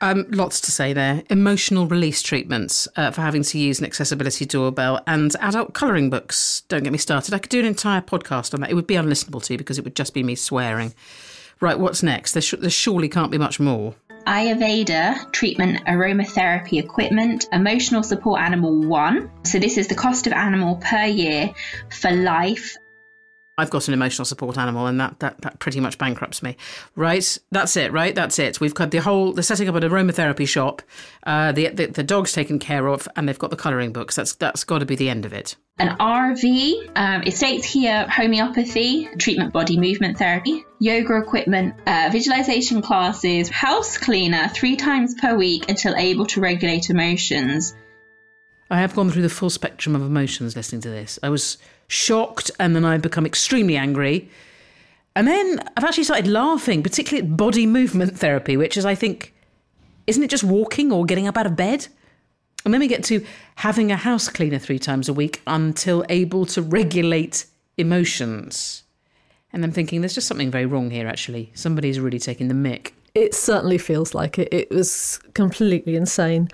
Um, 0.00 0.26
lots 0.30 0.62
to 0.62 0.70
say 0.70 0.94
there. 0.94 1.24
Emotional 1.28 1.86
release 1.86 2.22
treatments 2.22 2.88
uh, 2.96 3.10
for 3.10 3.20
having 3.20 3.42
to 3.42 3.58
use 3.58 3.80
an 3.80 3.86
accessibility 3.86 4.46
doorbell 4.46 5.02
and 5.06 5.34
adult 5.40 5.74
colouring 5.74 6.08
books. 6.08 6.62
Don't 6.68 6.84
get 6.84 6.92
me 6.92 6.98
started. 6.98 7.34
I 7.34 7.38
could 7.38 7.50
do 7.50 7.60
an 7.60 7.66
entire 7.66 8.00
podcast 8.00 8.54
on 8.54 8.60
that. 8.60 8.70
It 8.70 8.74
would 8.74 8.86
be 8.86 8.94
unlistenable 8.94 9.42
to 9.44 9.58
because 9.58 9.78
it 9.78 9.84
would 9.84 9.96
just 9.96 10.14
be 10.14 10.22
me 10.22 10.34
swearing. 10.34 10.94
Right, 11.60 11.78
what's 11.78 12.02
next? 12.02 12.32
There, 12.32 12.42
sh- 12.42 12.54
there 12.58 12.70
surely 12.70 13.08
can't 13.08 13.30
be 13.30 13.38
much 13.38 13.58
more. 13.58 13.94
Ayurveda 14.26 15.30
treatment 15.30 15.84
aromatherapy 15.84 16.80
equipment, 16.80 17.46
emotional 17.52 18.02
support 18.02 18.40
animal 18.40 18.80
one. 18.82 19.30
So, 19.44 19.58
this 19.58 19.78
is 19.78 19.86
the 19.86 19.94
cost 19.94 20.26
of 20.26 20.32
animal 20.32 20.76
per 20.76 21.04
year 21.04 21.50
for 21.90 22.10
life 22.10 22.76
I've 23.58 23.70
got 23.70 23.88
an 23.88 23.94
emotional 23.94 24.26
support 24.26 24.58
animal, 24.58 24.86
and 24.86 25.00
that, 25.00 25.18
that 25.20 25.40
that 25.40 25.58
pretty 25.60 25.80
much 25.80 25.96
bankrupts 25.96 26.42
me. 26.42 26.58
Right, 26.94 27.38
that's 27.50 27.74
it. 27.76 27.90
Right, 27.90 28.14
that's 28.14 28.38
it. 28.38 28.60
We've 28.60 28.74
got 28.74 28.90
the 28.90 28.98
whole. 28.98 29.32
They're 29.32 29.42
setting 29.42 29.66
up 29.66 29.74
an 29.74 29.82
aromatherapy 29.82 30.46
shop. 30.46 30.82
Uh, 31.22 31.52
the, 31.52 31.68
the 31.68 31.86
the 31.86 32.02
dog's 32.02 32.32
taken 32.32 32.58
care 32.58 32.86
of, 32.86 33.08
and 33.16 33.26
they've 33.26 33.38
got 33.38 33.48
the 33.48 33.56
colouring 33.56 33.92
books. 33.92 34.14
That's 34.14 34.34
that's 34.34 34.62
got 34.64 34.80
to 34.80 34.86
be 34.86 34.94
the 34.94 35.08
end 35.08 35.24
of 35.24 35.32
it. 35.32 35.56
An 35.78 35.96
RV. 35.96 36.90
Um, 36.96 37.22
it 37.22 37.34
states 37.34 37.64
here 37.64 38.06
homeopathy, 38.08 39.08
treatment 39.18 39.54
body 39.54 39.78
movement 39.78 40.18
therapy, 40.18 40.66
yoga 40.78 41.16
equipment, 41.16 41.76
uh, 41.86 42.10
visualization 42.12 42.82
classes, 42.82 43.48
house 43.48 43.96
cleaner 43.96 44.48
three 44.48 44.76
times 44.76 45.14
per 45.14 45.34
week 45.34 45.70
until 45.70 45.94
able 45.96 46.26
to 46.26 46.42
regulate 46.42 46.90
emotions. 46.90 47.74
I 48.70 48.80
have 48.80 48.94
gone 48.94 49.10
through 49.10 49.22
the 49.22 49.30
full 49.30 49.50
spectrum 49.50 49.94
of 49.94 50.02
emotions 50.02 50.56
listening 50.56 50.80
to 50.82 50.88
this. 50.88 51.18
I 51.22 51.28
was 51.28 51.56
shocked, 51.88 52.50
and 52.58 52.74
then 52.74 52.84
I've 52.84 53.02
become 53.02 53.26
extremely 53.26 53.76
angry. 53.76 54.28
And 55.14 55.26
then 55.26 55.60
I've 55.76 55.84
actually 55.84 56.04
started 56.04 56.26
laughing, 56.26 56.82
particularly 56.82 57.26
at 57.26 57.36
body 57.36 57.66
movement 57.66 58.18
therapy, 58.18 58.56
which 58.56 58.76
is, 58.76 58.84
I 58.84 58.94
think, 58.94 59.34
isn't 60.06 60.22
it 60.22 60.30
just 60.30 60.44
walking 60.44 60.92
or 60.92 61.04
getting 61.04 61.26
up 61.26 61.36
out 61.36 61.46
of 61.46 61.56
bed? 61.56 61.86
And 62.64 62.74
then 62.74 62.80
we 62.80 62.88
get 62.88 63.04
to 63.04 63.24
having 63.54 63.92
a 63.92 63.96
house 63.96 64.28
cleaner 64.28 64.58
three 64.58 64.78
times 64.78 65.08
a 65.08 65.12
week 65.12 65.40
until 65.46 66.04
able 66.08 66.46
to 66.46 66.60
regulate 66.60 67.46
emotions. 67.78 68.82
And 69.52 69.64
I'm 69.64 69.72
thinking 69.72 70.00
there's 70.00 70.14
just 70.14 70.26
something 70.26 70.50
very 70.50 70.66
wrong 70.66 70.90
here, 70.90 71.06
actually. 71.06 71.50
Somebody's 71.54 72.00
really 72.00 72.18
taking 72.18 72.48
the 72.48 72.54
mick. 72.54 72.90
It 73.14 73.34
certainly 73.34 73.78
feels 73.78 74.14
like 74.14 74.38
it. 74.38 74.48
It 74.52 74.70
was 74.70 75.18
completely 75.32 75.96
insane. 75.96 76.48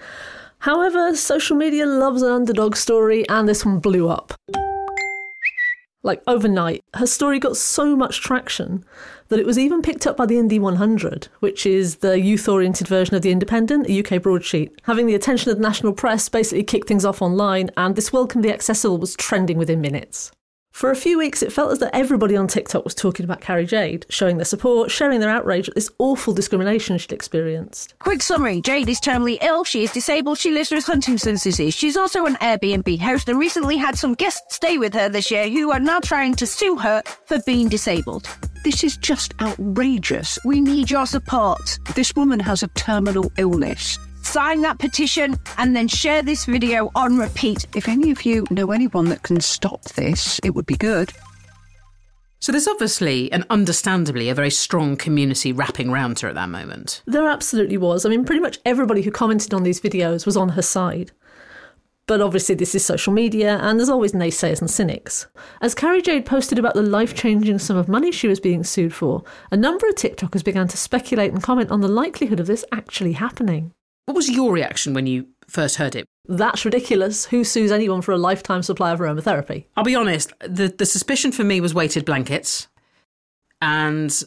However, 0.58 1.16
social 1.16 1.56
media 1.56 1.86
loves 1.86 2.22
an 2.22 2.30
underdog 2.30 2.76
story, 2.76 3.28
and 3.28 3.48
this 3.48 3.64
one 3.64 3.80
blew 3.80 4.08
up. 4.08 4.34
Like 6.04 6.22
overnight, 6.26 6.82
her 6.94 7.06
story 7.06 7.38
got 7.38 7.56
so 7.56 7.94
much 7.94 8.20
traction 8.20 8.84
that 9.28 9.38
it 9.38 9.46
was 9.46 9.58
even 9.58 9.82
picked 9.82 10.06
up 10.06 10.16
by 10.16 10.26
the 10.26 10.38
Indy 10.38 10.58
100, 10.58 11.28
which 11.38 11.64
is 11.64 11.96
the 11.96 12.20
youth 12.20 12.48
oriented 12.48 12.88
version 12.88 13.14
of 13.14 13.22
The 13.22 13.30
Independent, 13.30 13.88
a 13.88 14.00
UK 14.00 14.20
broadsheet. 14.20 14.80
Having 14.82 15.06
the 15.06 15.14
attention 15.14 15.52
of 15.52 15.58
the 15.58 15.62
national 15.62 15.92
press 15.92 16.28
basically 16.28 16.64
kicked 16.64 16.88
things 16.88 17.04
off 17.04 17.22
online, 17.22 17.70
and 17.76 17.94
this 17.94 18.12
Welcome 18.12 18.42
the 18.42 18.52
Accessible 18.52 18.98
was 18.98 19.14
trending 19.14 19.58
within 19.58 19.80
minutes. 19.80 20.32
For 20.72 20.90
a 20.90 20.96
few 20.96 21.18
weeks, 21.18 21.42
it 21.42 21.52
felt 21.52 21.70
as 21.70 21.78
though 21.80 21.90
everybody 21.92 22.34
on 22.34 22.48
TikTok 22.48 22.82
was 22.82 22.94
talking 22.94 23.24
about 23.24 23.42
Carrie 23.42 23.66
Jade, 23.66 24.06
showing 24.08 24.38
their 24.38 24.46
support, 24.46 24.90
sharing 24.90 25.20
their 25.20 25.28
outrage 25.28 25.68
at 25.68 25.74
this 25.74 25.90
awful 25.98 26.32
discrimination 26.32 26.96
she'd 26.96 27.12
experienced. 27.12 27.94
Quick 27.98 28.22
summary 28.22 28.62
Jade 28.62 28.88
is 28.88 28.98
terminally 28.98 29.36
ill, 29.42 29.64
she 29.64 29.84
is 29.84 29.92
disabled, 29.92 30.38
she 30.38 30.50
lives 30.50 30.70
with 30.70 30.84
Huntington's 30.84 31.42
disease. 31.44 31.74
She's 31.74 31.96
also 31.96 32.24
an 32.24 32.36
Airbnb 32.36 32.98
host 33.00 33.28
and 33.28 33.38
recently 33.38 33.76
had 33.76 33.98
some 33.98 34.14
guests 34.14 34.56
stay 34.56 34.78
with 34.78 34.94
her 34.94 35.10
this 35.10 35.30
year 35.30 35.48
who 35.48 35.70
are 35.70 35.78
now 35.78 36.00
trying 36.00 36.34
to 36.36 36.46
sue 36.46 36.76
her 36.78 37.02
for 37.26 37.38
being 37.46 37.68
disabled. 37.68 38.26
This 38.64 38.82
is 38.82 38.96
just 38.96 39.34
outrageous. 39.42 40.38
We 40.44 40.60
need 40.60 40.90
your 40.90 41.06
support. 41.06 41.78
This 41.94 42.14
woman 42.16 42.40
has 42.40 42.62
a 42.62 42.68
terminal 42.68 43.30
illness 43.36 43.98
sign 44.32 44.62
that 44.62 44.78
petition, 44.78 45.36
and 45.58 45.76
then 45.76 45.86
share 45.86 46.22
this 46.22 46.46
video 46.46 46.90
on 46.94 47.18
repeat. 47.18 47.66
If 47.76 47.86
any 47.86 48.10
of 48.10 48.24
you 48.24 48.46
know 48.50 48.70
anyone 48.70 49.10
that 49.10 49.22
can 49.22 49.42
stop 49.42 49.82
this, 49.82 50.40
it 50.42 50.54
would 50.54 50.64
be 50.64 50.76
good. 50.76 51.12
So 52.40 52.50
there's 52.50 52.66
obviously 52.66 53.30
and 53.30 53.44
understandably 53.50 54.30
a 54.30 54.34
very 54.34 54.50
strong 54.50 54.96
community 54.96 55.52
wrapping 55.52 55.90
around 55.90 56.20
her 56.20 56.28
at 56.28 56.34
that 56.34 56.48
moment. 56.48 57.02
There 57.06 57.28
absolutely 57.28 57.76
was. 57.76 58.06
I 58.06 58.08
mean, 58.08 58.24
pretty 58.24 58.40
much 58.40 58.58
everybody 58.64 59.02
who 59.02 59.10
commented 59.10 59.52
on 59.52 59.64
these 59.64 59.82
videos 59.82 60.24
was 60.24 60.36
on 60.36 60.48
her 60.50 60.62
side. 60.62 61.12
But 62.06 62.22
obviously, 62.22 62.54
this 62.54 62.74
is 62.74 62.84
social 62.84 63.12
media, 63.12 63.58
and 63.58 63.78
there's 63.78 63.90
always 63.90 64.12
naysayers 64.12 64.60
and 64.60 64.70
cynics. 64.70 65.26
As 65.60 65.74
Carrie 65.74 66.02
Jade 66.02 66.26
posted 66.26 66.58
about 66.58 66.74
the 66.74 66.82
life 66.82 67.14
changing 67.14 67.58
sum 67.58 67.76
of 67.76 67.86
money 67.86 68.10
she 68.10 68.28
was 68.28 68.40
being 68.40 68.64
sued 68.64 68.94
for, 68.94 69.24
a 69.50 69.56
number 69.58 69.86
of 69.88 69.94
TikTokers 69.94 70.42
began 70.42 70.68
to 70.68 70.76
speculate 70.78 71.32
and 71.32 71.42
comment 71.42 71.70
on 71.70 71.82
the 71.82 71.86
likelihood 71.86 72.40
of 72.40 72.46
this 72.46 72.64
actually 72.72 73.12
happening. 73.12 73.72
What 74.06 74.16
was 74.16 74.28
your 74.28 74.52
reaction 74.52 74.94
when 74.94 75.06
you 75.06 75.28
first 75.46 75.76
heard 75.76 75.94
it? 75.94 76.06
That's 76.26 76.64
ridiculous. 76.64 77.26
Who 77.26 77.44
sues 77.44 77.70
anyone 77.70 78.02
for 78.02 78.12
a 78.12 78.18
lifetime 78.18 78.62
supply 78.62 78.92
of 78.92 79.00
aromatherapy? 79.00 79.66
I'll 79.76 79.84
be 79.84 79.94
honest, 79.94 80.32
the, 80.40 80.68
the 80.68 80.86
suspicion 80.86 81.32
for 81.32 81.44
me 81.44 81.60
was 81.60 81.74
weighted 81.74 82.04
blankets. 82.04 82.68
And 83.60 84.22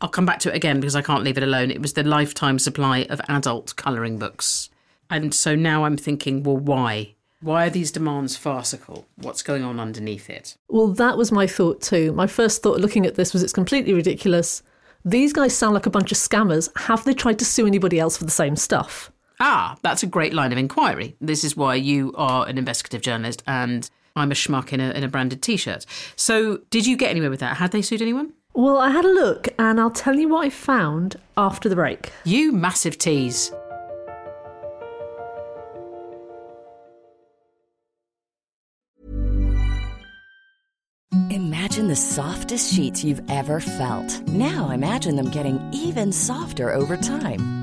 I'll 0.00 0.08
come 0.08 0.26
back 0.26 0.38
to 0.40 0.50
it 0.50 0.54
again 0.54 0.80
because 0.80 0.96
I 0.96 1.02
can't 1.02 1.24
leave 1.24 1.36
it 1.36 1.42
alone. 1.42 1.70
It 1.70 1.82
was 1.82 1.92
the 1.92 2.04
lifetime 2.04 2.58
supply 2.58 3.06
of 3.10 3.20
adult 3.28 3.76
colouring 3.76 4.18
books. 4.18 4.70
And 5.10 5.34
so 5.34 5.54
now 5.54 5.84
I'm 5.84 5.96
thinking, 5.96 6.42
well, 6.42 6.56
why? 6.56 7.14
Why 7.40 7.66
are 7.66 7.70
these 7.70 7.92
demands 7.92 8.36
farcical? 8.36 9.06
What's 9.16 9.42
going 9.42 9.62
on 9.62 9.78
underneath 9.78 10.28
it? 10.28 10.56
Well, 10.68 10.88
that 10.88 11.16
was 11.16 11.30
my 11.30 11.46
thought 11.46 11.80
too. 11.80 12.12
My 12.12 12.26
first 12.26 12.62
thought 12.62 12.80
looking 12.80 13.06
at 13.06 13.14
this 13.14 13.32
was 13.32 13.42
it's 13.42 13.52
completely 13.52 13.94
ridiculous. 13.94 14.62
These 15.04 15.32
guys 15.32 15.56
sound 15.56 15.74
like 15.74 15.86
a 15.86 15.90
bunch 15.90 16.12
of 16.12 16.18
scammers. 16.18 16.68
Have 16.76 17.04
they 17.04 17.14
tried 17.14 17.38
to 17.38 17.44
sue 17.44 17.66
anybody 17.66 18.00
else 18.00 18.16
for 18.16 18.24
the 18.24 18.30
same 18.30 18.56
stuff? 18.56 19.12
Ah, 19.40 19.76
that's 19.82 20.02
a 20.02 20.06
great 20.06 20.34
line 20.34 20.52
of 20.52 20.58
inquiry. 20.58 21.16
This 21.20 21.44
is 21.44 21.56
why 21.56 21.76
you 21.76 22.12
are 22.16 22.46
an 22.48 22.58
investigative 22.58 23.02
journalist 23.02 23.42
and 23.46 23.88
I'm 24.16 24.32
a 24.32 24.34
schmuck 24.34 24.72
in 24.72 24.80
a, 24.80 24.90
in 24.90 25.04
a 25.04 25.08
branded 25.08 25.42
t 25.42 25.56
shirt. 25.56 25.86
So, 26.16 26.58
did 26.70 26.86
you 26.86 26.96
get 26.96 27.10
anywhere 27.10 27.30
with 27.30 27.40
that? 27.40 27.58
Had 27.58 27.70
they 27.70 27.82
sued 27.82 28.02
anyone? 28.02 28.32
Well, 28.54 28.78
I 28.78 28.90
had 28.90 29.04
a 29.04 29.12
look 29.12 29.48
and 29.58 29.78
I'll 29.78 29.90
tell 29.90 30.16
you 30.16 30.28
what 30.28 30.44
I 30.46 30.50
found 30.50 31.16
after 31.36 31.68
the 31.68 31.76
break. 31.76 32.10
You 32.24 32.50
massive 32.50 32.98
tease. 32.98 33.52
Imagine 41.30 41.86
the 41.86 41.96
softest 41.96 42.74
sheets 42.74 43.04
you've 43.04 43.22
ever 43.30 43.60
felt. 43.60 44.20
Now 44.26 44.70
imagine 44.70 45.14
them 45.14 45.30
getting 45.30 45.60
even 45.72 46.10
softer 46.10 46.72
over 46.72 46.96
time. 46.96 47.57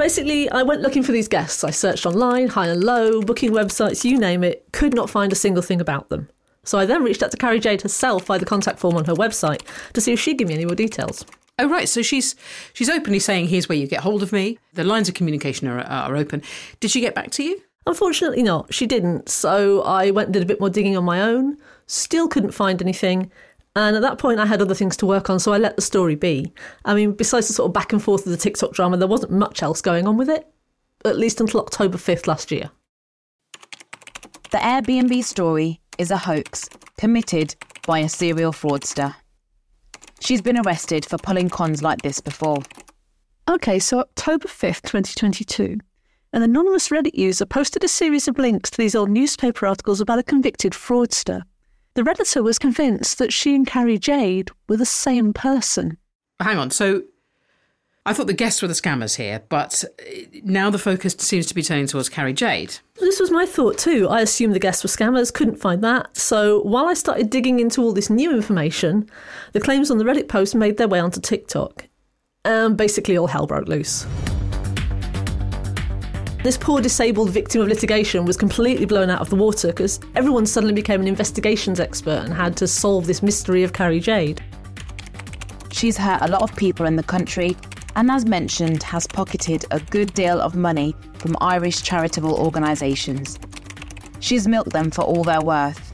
Basically, 0.00 0.48
I 0.48 0.62
went 0.62 0.80
looking 0.80 1.02
for 1.02 1.12
these 1.12 1.28
guests. 1.28 1.62
I 1.62 1.68
searched 1.68 2.06
online, 2.06 2.48
high 2.48 2.68
and 2.68 2.82
low, 2.82 3.20
booking 3.20 3.50
websites, 3.50 4.02
you 4.02 4.16
name 4.16 4.42
it, 4.42 4.64
could 4.72 4.94
not 4.94 5.10
find 5.10 5.30
a 5.30 5.36
single 5.36 5.62
thing 5.62 5.78
about 5.78 6.08
them. 6.08 6.30
So 6.64 6.78
I 6.78 6.86
then 6.86 7.04
reached 7.04 7.22
out 7.22 7.32
to 7.32 7.36
Carrie 7.36 7.60
Jade 7.60 7.82
herself 7.82 8.24
via 8.24 8.38
the 8.38 8.46
contact 8.46 8.78
form 8.78 8.96
on 8.96 9.04
her 9.04 9.12
website 9.12 9.60
to 9.92 10.00
see 10.00 10.14
if 10.14 10.18
she'd 10.18 10.38
give 10.38 10.48
me 10.48 10.54
any 10.54 10.64
more 10.64 10.74
details. 10.74 11.26
Oh 11.58 11.68
right, 11.68 11.86
so 11.86 12.00
she's 12.00 12.34
she's 12.72 12.88
openly 12.88 13.18
saying, 13.18 13.48
"Here's 13.48 13.68
where 13.68 13.76
you 13.76 13.86
get 13.86 14.00
hold 14.00 14.22
of 14.22 14.32
me." 14.32 14.58
The 14.72 14.84
lines 14.84 15.10
of 15.10 15.14
communication 15.14 15.68
are, 15.68 15.80
are 15.80 16.16
open. 16.16 16.42
Did 16.80 16.90
she 16.90 17.02
get 17.02 17.14
back 17.14 17.30
to 17.32 17.42
you? 17.42 17.60
Unfortunately, 17.86 18.42
not. 18.42 18.72
She 18.72 18.86
didn't. 18.86 19.28
So 19.28 19.82
I 19.82 20.12
went 20.12 20.28
and 20.28 20.32
did 20.32 20.42
a 20.42 20.46
bit 20.46 20.60
more 20.60 20.70
digging 20.70 20.96
on 20.96 21.04
my 21.04 21.20
own. 21.20 21.58
Still 21.86 22.26
couldn't 22.26 22.52
find 22.52 22.80
anything. 22.80 23.30
And 23.76 23.94
at 23.94 24.02
that 24.02 24.18
point, 24.18 24.40
I 24.40 24.46
had 24.46 24.60
other 24.60 24.74
things 24.74 24.96
to 24.98 25.06
work 25.06 25.30
on, 25.30 25.38
so 25.38 25.52
I 25.52 25.58
let 25.58 25.76
the 25.76 25.82
story 25.82 26.16
be. 26.16 26.52
I 26.84 26.94
mean, 26.94 27.12
besides 27.12 27.46
the 27.46 27.54
sort 27.54 27.68
of 27.68 27.72
back 27.72 27.92
and 27.92 28.02
forth 28.02 28.26
of 28.26 28.32
the 28.32 28.36
TikTok 28.36 28.72
drama, 28.72 28.96
there 28.96 29.06
wasn't 29.06 29.32
much 29.32 29.62
else 29.62 29.80
going 29.80 30.08
on 30.08 30.16
with 30.16 30.28
it, 30.28 30.46
at 31.04 31.16
least 31.18 31.40
until 31.40 31.60
October 31.60 31.96
5th 31.96 32.26
last 32.26 32.50
year. 32.50 32.70
The 34.50 34.58
Airbnb 34.58 35.22
story 35.22 35.80
is 35.98 36.10
a 36.10 36.18
hoax 36.18 36.68
committed 36.98 37.54
by 37.86 38.00
a 38.00 38.08
serial 38.08 38.52
fraudster. 38.52 39.14
She's 40.18 40.42
been 40.42 40.58
arrested 40.58 41.06
for 41.06 41.18
pulling 41.18 41.48
cons 41.48 41.82
like 41.82 42.02
this 42.02 42.20
before. 42.20 42.58
Okay, 43.48 43.78
so 43.78 44.00
October 44.00 44.48
5th, 44.48 44.82
2022, 44.82 45.78
an 46.32 46.42
anonymous 46.42 46.88
Reddit 46.88 47.14
user 47.14 47.46
posted 47.46 47.84
a 47.84 47.88
series 47.88 48.28
of 48.28 48.38
links 48.38 48.70
to 48.70 48.78
these 48.78 48.94
old 48.94 49.10
newspaper 49.10 49.66
articles 49.66 50.00
about 50.00 50.18
a 50.18 50.24
convicted 50.24 50.72
fraudster. 50.72 51.42
The 51.94 52.02
Redditor 52.02 52.42
was 52.42 52.58
convinced 52.58 53.18
that 53.18 53.32
she 53.32 53.54
and 53.54 53.66
Carrie 53.66 53.98
Jade 53.98 54.50
were 54.68 54.76
the 54.76 54.86
same 54.86 55.32
person. 55.32 55.98
Hang 56.38 56.56
on, 56.56 56.70
so 56.70 57.02
I 58.06 58.12
thought 58.12 58.28
the 58.28 58.32
guests 58.32 58.62
were 58.62 58.68
the 58.68 58.74
scammers 58.74 59.16
here, 59.16 59.42
but 59.48 59.84
uh, 60.00 60.12
now 60.42 60.70
the 60.70 60.78
focus 60.78 61.14
seems 61.18 61.46
to 61.46 61.54
be 61.54 61.62
turning 61.62 61.86
towards 61.86 62.08
Carrie 62.08 62.32
Jade. 62.32 62.78
This 62.98 63.20
was 63.20 63.30
my 63.30 63.44
thought 63.44 63.76
too. 63.76 64.08
I 64.08 64.20
assumed 64.20 64.54
the 64.54 64.58
guests 64.58 64.82
were 64.82 64.88
scammers, 64.88 65.32
couldn't 65.32 65.56
find 65.56 65.84
that. 65.84 66.16
So 66.16 66.62
while 66.62 66.86
I 66.86 66.94
started 66.94 67.28
digging 67.28 67.60
into 67.60 67.82
all 67.82 67.92
this 67.92 68.08
new 68.08 68.32
information, 68.32 69.10
the 69.52 69.60
claims 69.60 69.90
on 69.90 69.98
the 69.98 70.04
Reddit 70.04 70.28
post 70.28 70.54
made 70.54 70.76
their 70.76 70.88
way 70.88 71.00
onto 71.00 71.20
TikTok. 71.20 71.88
And 72.44 72.76
basically 72.76 73.18
all 73.18 73.26
hell 73.26 73.46
broke 73.46 73.68
loose. 73.68 74.06
This 76.42 76.56
poor 76.56 76.80
disabled 76.80 77.28
victim 77.30 77.60
of 77.60 77.68
litigation 77.68 78.24
was 78.24 78.38
completely 78.38 78.86
blown 78.86 79.10
out 79.10 79.20
of 79.20 79.28
the 79.28 79.36
water 79.36 79.68
because 79.68 80.00
everyone 80.14 80.46
suddenly 80.46 80.72
became 80.72 81.02
an 81.02 81.06
investigations 81.06 81.78
expert 81.78 82.24
and 82.24 82.32
had 82.32 82.56
to 82.56 82.66
solve 82.66 83.06
this 83.06 83.22
mystery 83.22 83.62
of 83.62 83.74
Carrie 83.74 84.00
Jade. 84.00 84.42
She's 85.70 85.98
hurt 85.98 86.22
a 86.22 86.28
lot 86.28 86.40
of 86.40 86.56
people 86.56 86.86
in 86.86 86.96
the 86.96 87.02
country 87.02 87.58
and, 87.94 88.10
as 88.10 88.24
mentioned, 88.24 88.82
has 88.84 89.06
pocketed 89.06 89.66
a 89.70 89.80
good 89.80 90.14
deal 90.14 90.40
of 90.40 90.54
money 90.54 90.94
from 91.18 91.36
Irish 91.42 91.82
charitable 91.82 92.34
organisations. 92.34 93.38
She's 94.20 94.48
milked 94.48 94.72
them 94.72 94.90
for 94.90 95.02
all 95.02 95.24
they're 95.24 95.42
worth. 95.42 95.92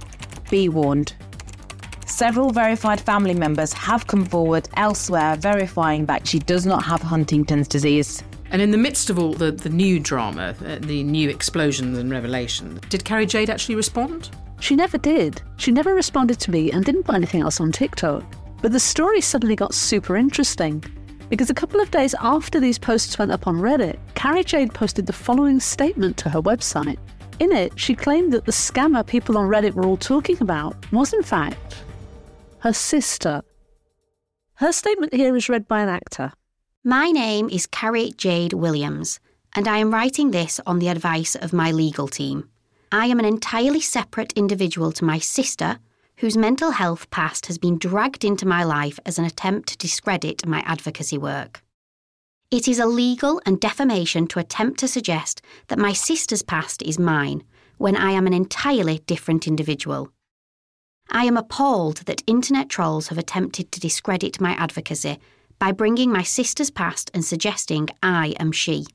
Be 0.49 0.69
warned. 0.69 1.13
Several 2.07 2.51
verified 2.51 3.01
family 3.01 3.35
members 3.35 3.73
have 3.73 4.07
come 4.07 4.25
forward 4.25 4.69
elsewhere 4.77 5.35
verifying 5.35 6.07
that 6.07 6.25
she 6.25 6.39
does 6.39 6.65
not 6.65 6.85
have 6.85 7.03
Huntington's 7.03 7.67
disease. 7.67 8.23
And 8.51 8.63
in 8.63 8.71
the 8.71 8.79
midst 8.79 9.11
of 9.11 9.19
all 9.19 9.33
the, 9.33 9.51
the 9.53 9.69
new 9.69 9.99
drama, 9.99 10.55
uh, 10.65 10.79
the 10.81 11.03
new 11.03 11.29
explosions 11.29 11.99
and 11.99 12.11
revelation, 12.11 12.81
did 12.89 13.05
Carrie 13.05 13.27
Jade 13.27 13.51
actually 13.51 13.75
respond? 13.75 14.31
She 14.61 14.77
never 14.77 14.99
did. 14.99 15.43
She 15.57 15.73
never 15.73 15.95
responded 15.95 16.41
to 16.41 16.51
me 16.51 16.71
and 16.71 16.85
didn't 16.85 17.05
put 17.05 17.15
anything 17.15 17.43
else 17.43 17.61
on 17.61 17.73
TikTok. 17.73 18.25
But 18.63 18.73
the 18.73 18.81
story 18.81 19.21
suddenly 19.21 19.57
got 19.57 19.75
super 19.75 20.17
interesting 20.17 20.83
because 21.29 21.51
a 21.51 21.55
couple 21.55 21.81
of 21.81 21.91
days 21.91 22.15
after 22.21 22.61
these 22.61 22.79
posts 22.79 23.19
went 23.19 23.33
up 23.33 23.47
on 23.47 23.57
Reddit, 23.57 23.99
Carrie 24.15 24.45
Jade 24.45 24.73
posted 24.73 25.07
the 25.07 25.13
following 25.13 25.61
statement 25.61 26.17
to 26.19 26.31
her 26.31 26.41
website. 26.41 26.99
In 27.39 27.53
it, 27.53 27.79
she 27.79 27.95
claimed 27.95 28.33
that 28.33 28.47
the 28.47 28.53
scammer 28.53 29.07
people 29.07 29.37
on 29.37 29.49
Reddit 29.49 29.75
were 29.75 29.85
all 29.85 29.97
talking 29.97 30.39
about 30.41 30.75
was, 30.93 31.13
in 31.13 31.23
fact, 31.23 31.83
her 32.61 32.73
sister. 32.73 33.43
Her 34.55 34.73
statement 34.73 35.13
here 35.13 35.37
is 35.37 35.49
read 35.49 35.69
by 35.69 35.83
an 35.83 35.89
actor. 35.89 36.33
My 36.89 37.11
name 37.11 37.49
is 37.51 37.67
Carrie 37.67 38.13
Jade 38.17 38.53
Williams, 38.53 39.19
and 39.57 39.67
I 39.67 39.79
am 39.79 39.93
writing 39.93 40.31
this 40.31 40.61
on 40.69 40.79
the 40.79 40.87
advice 40.87 41.35
of 41.35 41.53
my 41.53 41.73
legal 41.73 42.07
team. 42.07 42.49
I 42.93 43.07
am 43.07 43.19
an 43.19 43.25
entirely 43.25 43.81
separate 43.81 44.33
individual 44.35 44.93
to 44.93 45.05
my 45.05 45.19
sister, 45.19 45.81
whose 46.19 46.37
mental 46.37 46.71
health 46.71 47.11
past 47.11 47.47
has 47.47 47.59
been 47.59 47.77
dragged 47.77 48.25
into 48.25 48.47
my 48.47 48.63
life 48.63 49.01
as 49.05 49.19
an 49.19 49.25
attempt 49.25 49.71
to 49.71 49.79
discredit 49.79 50.47
my 50.47 50.61
advocacy 50.61 51.19
work. 51.19 51.61
It 52.53 52.69
is 52.69 52.79
illegal 52.79 53.43
and 53.45 53.61
defamation 53.61 54.29
to 54.29 54.39
attempt 54.39 54.79
to 54.79 54.87
suggest 54.87 55.43
that 55.67 55.81
my 55.81 55.93
sister's 55.93 56.43
past 56.43 56.83
is 56.83 57.01
mine 57.01 57.43
when 57.79 57.97
I 57.97 58.13
am 58.13 58.29
an 58.29 58.33
entirely 58.33 59.01
different 59.07 59.49
individual. 59.49 60.13
I 61.11 61.25
am 61.25 61.37
appalled 61.37 62.03
that 62.07 62.23
internet 62.29 62.69
trolls 62.69 63.09
have 63.09 63.19
attempted 63.19 63.73
to 63.73 63.81
discredit 63.81 64.41
my 64.41 64.53
advocacy 64.53 65.19
by 65.59 65.73
bringing 65.73 66.13
my 66.13 66.23
sister's 66.23 66.71
past 66.71 67.11
and 67.15 67.25
suggesting 67.25 67.89
I 68.03 68.35
am 68.39 68.53
she. 68.53 68.87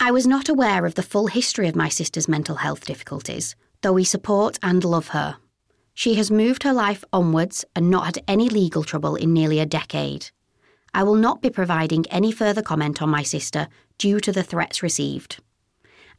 I 0.00 0.10
was 0.10 0.26
not 0.26 0.48
aware 0.48 0.86
of 0.86 0.94
the 0.94 1.02
full 1.02 1.26
history 1.26 1.68
of 1.68 1.76
my 1.76 1.88
sister's 1.88 2.28
mental 2.28 2.56
health 2.56 2.84
difficulties, 2.84 3.56
though 3.82 3.94
we 3.94 4.04
support 4.04 4.58
and 4.62 4.84
love 4.84 5.08
her. 5.08 5.36
She 5.94 6.14
has 6.16 6.30
moved 6.30 6.64
her 6.64 6.72
life 6.72 7.04
onwards 7.12 7.64
and 7.74 7.90
not 7.90 8.04
had 8.04 8.24
any 8.28 8.48
legal 8.48 8.84
trouble 8.84 9.16
in 9.16 9.32
nearly 9.32 9.58
a 9.58 9.66
decade. 9.66 10.30
I 10.92 11.02
will 11.02 11.14
not 11.14 11.40
be 11.40 11.50
providing 11.50 12.06
any 12.10 12.32
further 12.32 12.62
comment 12.62 13.00
on 13.00 13.08
my 13.08 13.22
sister 13.22 13.68
due 13.98 14.20
to 14.20 14.32
the 14.32 14.42
threats 14.42 14.82
received. 14.82 15.42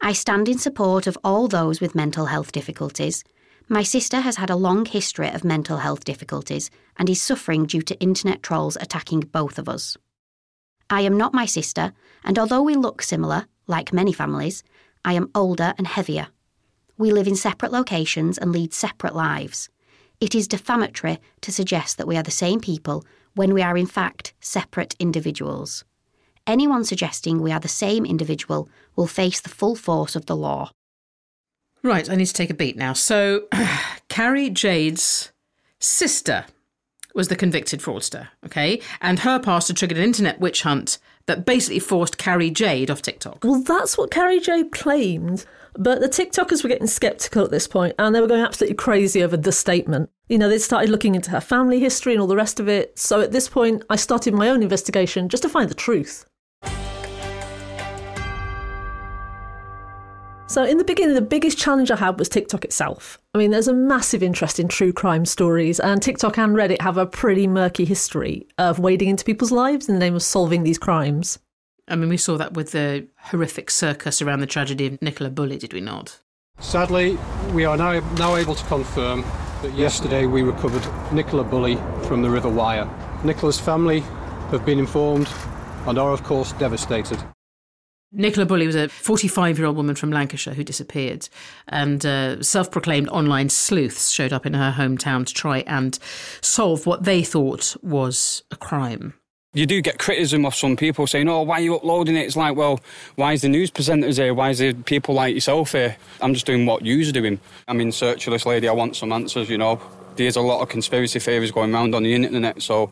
I 0.00 0.12
stand 0.12 0.48
in 0.48 0.58
support 0.58 1.06
of 1.06 1.18
all 1.22 1.48
those 1.48 1.80
with 1.80 1.94
mental 1.94 2.26
health 2.26 2.52
difficulties. 2.52 3.24
My 3.70 3.82
sister 3.82 4.20
has 4.20 4.36
had 4.36 4.48
a 4.48 4.56
long 4.56 4.86
history 4.86 5.28
of 5.28 5.44
mental 5.44 5.76
health 5.76 6.02
difficulties 6.02 6.70
and 6.96 7.10
is 7.10 7.20
suffering 7.20 7.66
due 7.66 7.82
to 7.82 8.00
internet 8.00 8.42
trolls 8.42 8.78
attacking 8.80 9.20
both 9.20 9.58
of 9.58 9.68
us. 9.68 9.94
I 10.88 11.02
am 11.02 11.18
not 11.18 11.34
my 11.34 11.44
sister, 11.44 11.92
and 12.24 12.38
although 12.38 12.62
we 12.62 12.76
look 12.76 13.02
similar, 13.02 13.44
like 13.66 13.92
many 13.92 14.14
families, 14.14 14.62
I 15.04 15.12
am 15.12 15.30
older 15.34 15.74
and 15.76 15.86
heavier. 15.86 16.28
We 16.96 17.12
live 17.12 17.28
in 17.28 17.36
separate 17.36 17.70
locations 17.70 18.38
and 18.38 18.52
lead 18.52 18.72
separate 18.72 19.14
lives. 19.14 19.68
It 20.18 20.34
is 20.34 20.48
defamatory 20.48 21.18
to 21.42 21.52
suggest 21.52 21.98
that 21.98 22.06
we 22.08 22.16
are 22.16 22.22
the 22.22 22.30
same 22.30 22.60
people 22.60 23.04
when 23.34 23.52
we 23.52 23.60
are 23.60 23.76
in 23.76 23.86
fact 23.86 24.32
separate 24.40 24.96
individuals. 24.98 25.84
Anyone 26.46 26.84
suggesting 26.84 27.42
we 27.42 27.52
are 27.52 27.60
the 27.60 27.68
same 27.68 28.06
individual 28.06 28.70
will 28.96 29.06
face 29.06 29.42
the 29.42 29.50
full 29.50 29.76
force 29.76 30.16
of 30.16 30.24
the 30.24 30.34
law. 30.34 30.70
Right, 31.82 32.08
I 32.10 32.16
need 32.16 32.26
to 32.26 32.32
take 32.32 32.50
a 32.50 32.54
beat 32.54 32.76
now. 32.76 32.92
So, 32.92 33.46
Carrie 34.08 34.50
Jade's 34.50 35.32
sister 35.78 36.46
was 37.14 37.28
the 37.28 37.36
convicted 37.36 37.80
fraudster, 37.80 38.28
okay? 38.46 38.80
And 39.00 39.20
her 39.20 39.38
past 39.38 39.68
had 39.68 39.76
triggered 39.76 39.98
an 39.98 40.04
internet 40.04 40.40
witch 40.40 40.62
hunt 40.62 40.98
that 41.26 41.44
basically 41.44 41.78
forced 41.78 42.18
Carrie 42.18 42.50
Jade 42.50 42.90
off 42.90 43.02
TikTok. 43.02 43.44
Well, 43.44 43.62
that's 43.62 43.98
what 43.98 44.10
Carrie 44.10 44.40
Jade 44.40 44.72
claimed. 44.72 45.44
But 45.74 46.00
the 46.00 46.08
TikTokers 46.08 46.62
were 46.62 46.68
getting 46.68 46.86
skeptical 46.86 47.44
at 47.44 47.50
this 47.50 47.68
point 47.68 47.94
and 47.98 48.14
they 48.14 48.20
were 48.20 48.26
going 48.26 48.42
absolutely 48.44 48.76
crazy 48.76 49.22
over 49.22 49.36
the 49.36 49.52
statement. 49.52 50.10
You 50.28 50.38
know, 50.38 50.48
they 50.48 50.58
started 50.58 50.90
looking 50.90 51.14
into 51.14 51.30
her 51.30 51.40
family 51.40 51.78
history 51.78 52.12
and 52.12 52.20
all 52.20 52.26
the 52.26 52.36
rest 52.36 52.58
of 52.58 52.68
it. 52.68 52.98
So 52.98 53.20
at 53.20 53.32
this 53.32 53.48
point, 53.48 53.84
I 53.88 53.96
started 53.96 54.34
my 54.34 54.48
own 54.48 54.62
investigation 54.62 55.28
just 55.28 55.42
to 55.44 55.48
find 55.48 55.70
the 55.70 55.74
truth. 55.74 56.24
So, 60.48 60.64
in 60.64 60.78
the 60.78 60.84
beginning, 60.84 61.14
the 61.14 61.20
biggest 61.20 61.58
challenge 61.58 61.90
I 61.90 61.96
had 61.96 62.18
was 62.18 62.26
TikTok 62.26 62.64
itself. 62.64 63.18
I 63.34 63.38
mean, 63.38 63.50
there's 63.50 63.68
a 63.68 63.74
massive 63.74 64.22
interest 64.22 64.58
in 64.58 64.66
true 64.66 64.94
crime 64.94 65.26
stories, 65.26 65.78
and 65.78 66.00
TikTok 66.00 66.38
and 66.38 66.56
Reddit 66.56 66.80
have 66.80 66.96
a 66.96 67.04
pretty 67.04 67.46
murky 67.46 67.84
history 67.84 68.46
of 68.56 68.78
wading 68.78 69.10
into 69.10 69.26
people's 69.26 69.52
lives 69.52 69.90
in 69.90 69.94
the 69.94 70.00
name 70.00 70.14
of 70.14 70.22
solving 70.22 70.62
these 70.64 70.78
crimes. 70.78 71.38
I 71.86 71.96
mean, 71.96 72.08
we 72.08 72.16
saw 72.16 72.38
that 72.38 72.54
with 72.54 72.72
the 72.72 73.06
horrific 73.18 73.70
circus 73.70 74.22
around 74.22 74.40
the 74.40 74.46
tragedy 74.46 74.86
of 74.86 75.02
Nicola 75.02 75.28
Bulley, 75.28 75.58
did 75.58 75.74
we 75.74 75.82
not? 75.82 76.18
Sadly, 76.60 77.18
we 77.52 77.66
are 77.66 77.76
now, 77.76 78.00
now 78.14 78.36
able 78.36 78.54
to 78.54 78.64
confirm 78.64 79.26
that 79.60 79.74
yesterday 79.74 80.24
we 80.24 80.40
recovered 80.40 81.12
Nicola 81.12 81.44
Bulley 81.44 81.76
from 82.04 82.22
the 82.22 82.30
River 82.30 82.48
Wyre. 82.48 82.88
Nicola's 83.22 83.60
family 83.60 84.00
have 84.50 84.64
been 84.64 84.78
informed 84.78 85.28
and 85.86 85.98
are, 85.98 86.12
of 86.12 86.24
course, 86.24 86.52
devastated. 86.52 87.22
Nicola 88.10 88.46
Bulley 88.46 88.66
was 88.66 88.76
a 88.76 88.88
45 88.88 89.58
year 89.58 89.66
old 89.66 89.76
woman 89.76 89.94
from 89.94 90.10
Lancashire 90.10 90.54
who 90.54 90.64
disappeared, 90.64 91.28
and 91.68 92.04
uh, 92.06 92.42
self 92.42 92.70
proclaimed 92.70 93.08
online 93.08 93.50
sleuths 93.50 94.10
showed 94.10 94.32
up 94.32 94.46
in 94.46 94.54
her 94.54 94.74
hometown 94.76 95.26
to 95.26 95.34
try 95.34 95.58
and 95.66 95.98
solve 96.40 96.86
what 96.86 97.04
they 97.04 97.22
thought 97.22 97.76
was 97.82 98.42
a 98.50 98.56
crime. 98.56 99.14
You 99.54 99.66
do 99.66 99.82
get 99.82 99.98
criticism 99.98 100.46
of 100.46 100.54
some 100.54 100.76
people 100.76 101.06
saying, 101.06 101.28
Oh, 101.28 101.42
why 101.42 101.56
are 101.56 101.62
you 101.62 101.76
uploading 101.76 102.16
it? 102.16 102.20
It's 102.20 102.36
like, 102.36 102.54
well, 102.54 102.80
why 103.16 103.32
is 103.32 103.42
the 103.42 103.48
news 103.48 103.70
presenters 103.70 104.16
here? 104.16 104.32
Why 104.32 104.50
is 104.50 104.58
there 104.58 104.72
people 104.72 105.14
like 105.14 105.34
yourself 105.34 105.72
here? 105.72 105.96
I'm 106.20 106.34
just 106.34 106.46
doing 106.46 106.64
what 106.64 106.84
you're 106.84 107.12
doing. 107.12 107.40
I'm 107.66 107.80
in 107.80 107.92
search 107.92 108.26
of 108.26 108.32
this 108.32 108.46
lady. 108.46 108.68
I 108.68 108.72
want 108.72 108.96
some 108.96 109.12
answers, 109.12 109.48
you 109.50 109.58
know. 109.58 109.80
There's 110.16 110.36
a 110.36 110.40
lot 110.40 110.60
of 110.60 110.68
conspiracy 110.68 111.18
theories 111.18 111.50
going 111.50 111.74
around 111.74 111.94
on 111.94 112.02
the 112.02 112.14
internet, 112.14 112.60
so 112.62 112.84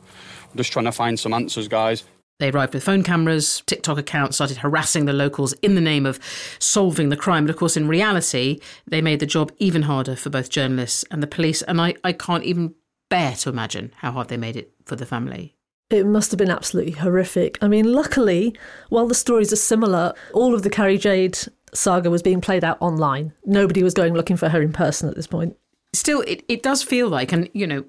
I'm 0.51 0.57
just 0.57 0.73
trying 0.73 0.85
to 0.87 0.93
find 0.93 1.19
some 1.19 1.35
answers, 1.35 1.69
guys. 1.69 2.05
They 2.38 2.51
arrived 2.51 2.75
with 2.75 2.85
phone 2.85 3.03
cameras, 3.03 3.62
TikTok 3.66 3.99
accounts, 3.99 4.37
started 4.37 4.59
harassing 4.59 5.07
the 5.07 5.12
locals 5.12 5.55
in 5.55 5.75
the 5.75 5.81
name 5.81 6.05
of 6.05 6.20
solving 6.59 7.09
the 7.09 7.16
crime. 7.16 7.46
But 7.46 7.51
of 7.51 7.57
course, 7.57 7.77
in 7.77 7.88
reality, 7.88 8.61
they 8.87 9.01
made 9.01 9.20
the 9.20 9.27
job 9.27 9.53
even 9.59 9.83
harder 9.83 10.16
for 10.16 10.29
both 10.29 10.51
journalists 10.51 11.05
and 11.11 11.22
the 11.22 11.27
police. 11.27 11.62
And 11.62 11.81
I, 11.81 11.94
I 12.05 12.12
can't 12.12 12.44
even 12.44 12.75
bear 13.09 13.33
to 13.37 13.49
imagine 13.49 13.92
how 13.99 14.12
hard 14.12 14.29
they 14.29 14.37
made 14.37 14.57
it 14.57 14.72
for 14.85 14.96
the 14.96 15.07
family. 15.07 15.55
It 15.88 16.05
must 16.05 16.31
have 16.33 16.38
been 16.38 16.51
absolutely 16.51 16.92
horrific. 16.92 17.59
I 17.62 17.68
mean, 17.68 17.92
luckily, 17.92 18.55
while 18.88 19.07
the 19.07 19.14
stories 19.14 19.53
are 19.53 19.57
similar, 19.57 20.12
all 20.35 20.55
of 20.55 20.62
the 20.62 20.70
Carrie 20.70 20.99
Jade 20.99 21.38
saga 21.72 22.11
was 22.11 22.22
being 22.22 22.40
played 22.40 22.64
out 22.64 22.77
online. 22.81 23.33
Nobody 23.44 23.83
was 23.83 23.94
going 23.94 24.12
looking 24.12 24.37
for 24.37 24.49
her 24.49 24.61
in 24.61 24.72
person 24.72 25.09
at 25.09 25.14
this 25.14 25.27
point. 25.27 25.57
Still, 25.92 26.22
it, 26.22 26.44
it 26.49 26.62
does 26.62 26.83
feel 26.83 27.09
like, 27.09 27.33
and 27.33 27.49
you 27.55 27.66
know, 27.66 27.85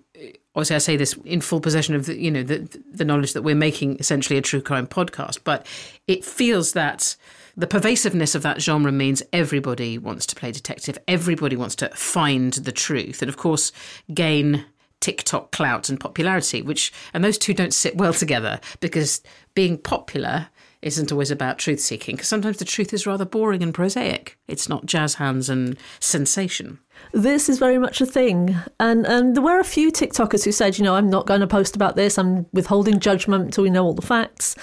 obviously 0.58 0.76
I 0.76 0.80
say 0.80 0.98
this 0.98 1.14
in 1.24 1.40
full 1.40 1.62
possession 1.62 1.94
of 1.94 2.08
the, 2.08 2.18
you 2.18 2.32
know 2.32 2.44
the 2.44 2.68
the 2.92 3.06
knowledge 3.06 3.34
that 3.34 3.44
we're 3.44 3.56
making 3.56 3.98
essentially 4.00 4.38
a 4.38 4.42
true 4.42 4.62
crime 4.62 4.88
podcast, 4.88 5.40
but 5.44 5.66
it 6.08 6.26
feels 6.26 6.74
that 6.74 7.16
the 7.56 7.68
pervasiveness 7.68 8.36
of 8.36 8.42
that 8.42 8.62
genre 8.62 8.92
means 8.92 9.24
everybody 9.32 9.98
wants 9.98 10.26
to 10.28 10.36
play 10.36 10.52
detective, 10.52 10.98
everybody 11.08 11.56
wants 11.56 11.76
to 11.76 11.90
find 11.90 12.54
the 12.54 12.72
truth, 12.72 13.22
and 13.22 13.30
of 13.30 13.38
course 13.38 13.72
gain 14.14 14.66
TikTok 15.00 15.52
clout 15.52 15.90
and 15.90 16.00
popularity, 16.00 16.64
which 16.64 16.92
and 17.14 17.24
those 17.24 17.38
two 17.38 17.54
don't 17.54 17.74
sit 17.74 17.96
well 17.96 18.14
together 18.14 18.60
because 18.80 19.22
being 19.54 19.78
popular 19.78 20.48
isn't 20.82 21.12
always 21.12 21.32
about 21.32 21.60
truth 21.60 21.80
seeking 21.80 22.16
because 22.16 22.28
sometimes 22.28 22.58
the 22.58 22.66
truth 22.66 22.94
is 22.94 23.06
rather 23.06 23.26
boring 23.26 23.62
and 23.62 23.74
prosaic. 23.74 24.38
It's 24.48 24.68
not 24.68 24.86
jazz 24.86 25.16
hands 25.16 25.50
and 25.50 25.78
sensation. 26.00 26.80
This 27.14 27.50
is 27.50 27.60
very 27.60 27.78
much 27.78 28.02
a 28.02 28.06
thing. 28.06 28.56
And 28.80 29.06
and 29.06 29.36
there 29.36 29.44
were 29.44 29.60
a 29.60 29.64
few 29.64 29.92
TikTokers 29.92 30.44
who 30.44 30.52
said, 30.52 30.78
you 30.78 30.84
know, 30.84 30.96
I'm 30.96 31.10
not 31.10 31.26
going 31.26 31.42
to 31.42 31.48
post 31.48 31.76
about 31.76 31.96
this. 31.96 32.18
I'm 32.18 32.46
withholding 32.54 33.00
judgment 33.00 33.46
until 33.46 33.64
we 33.64 33.70
know 33.70 33.86
all 33.86 33.94
the 33.94 34.02
facts. 34.02 34.56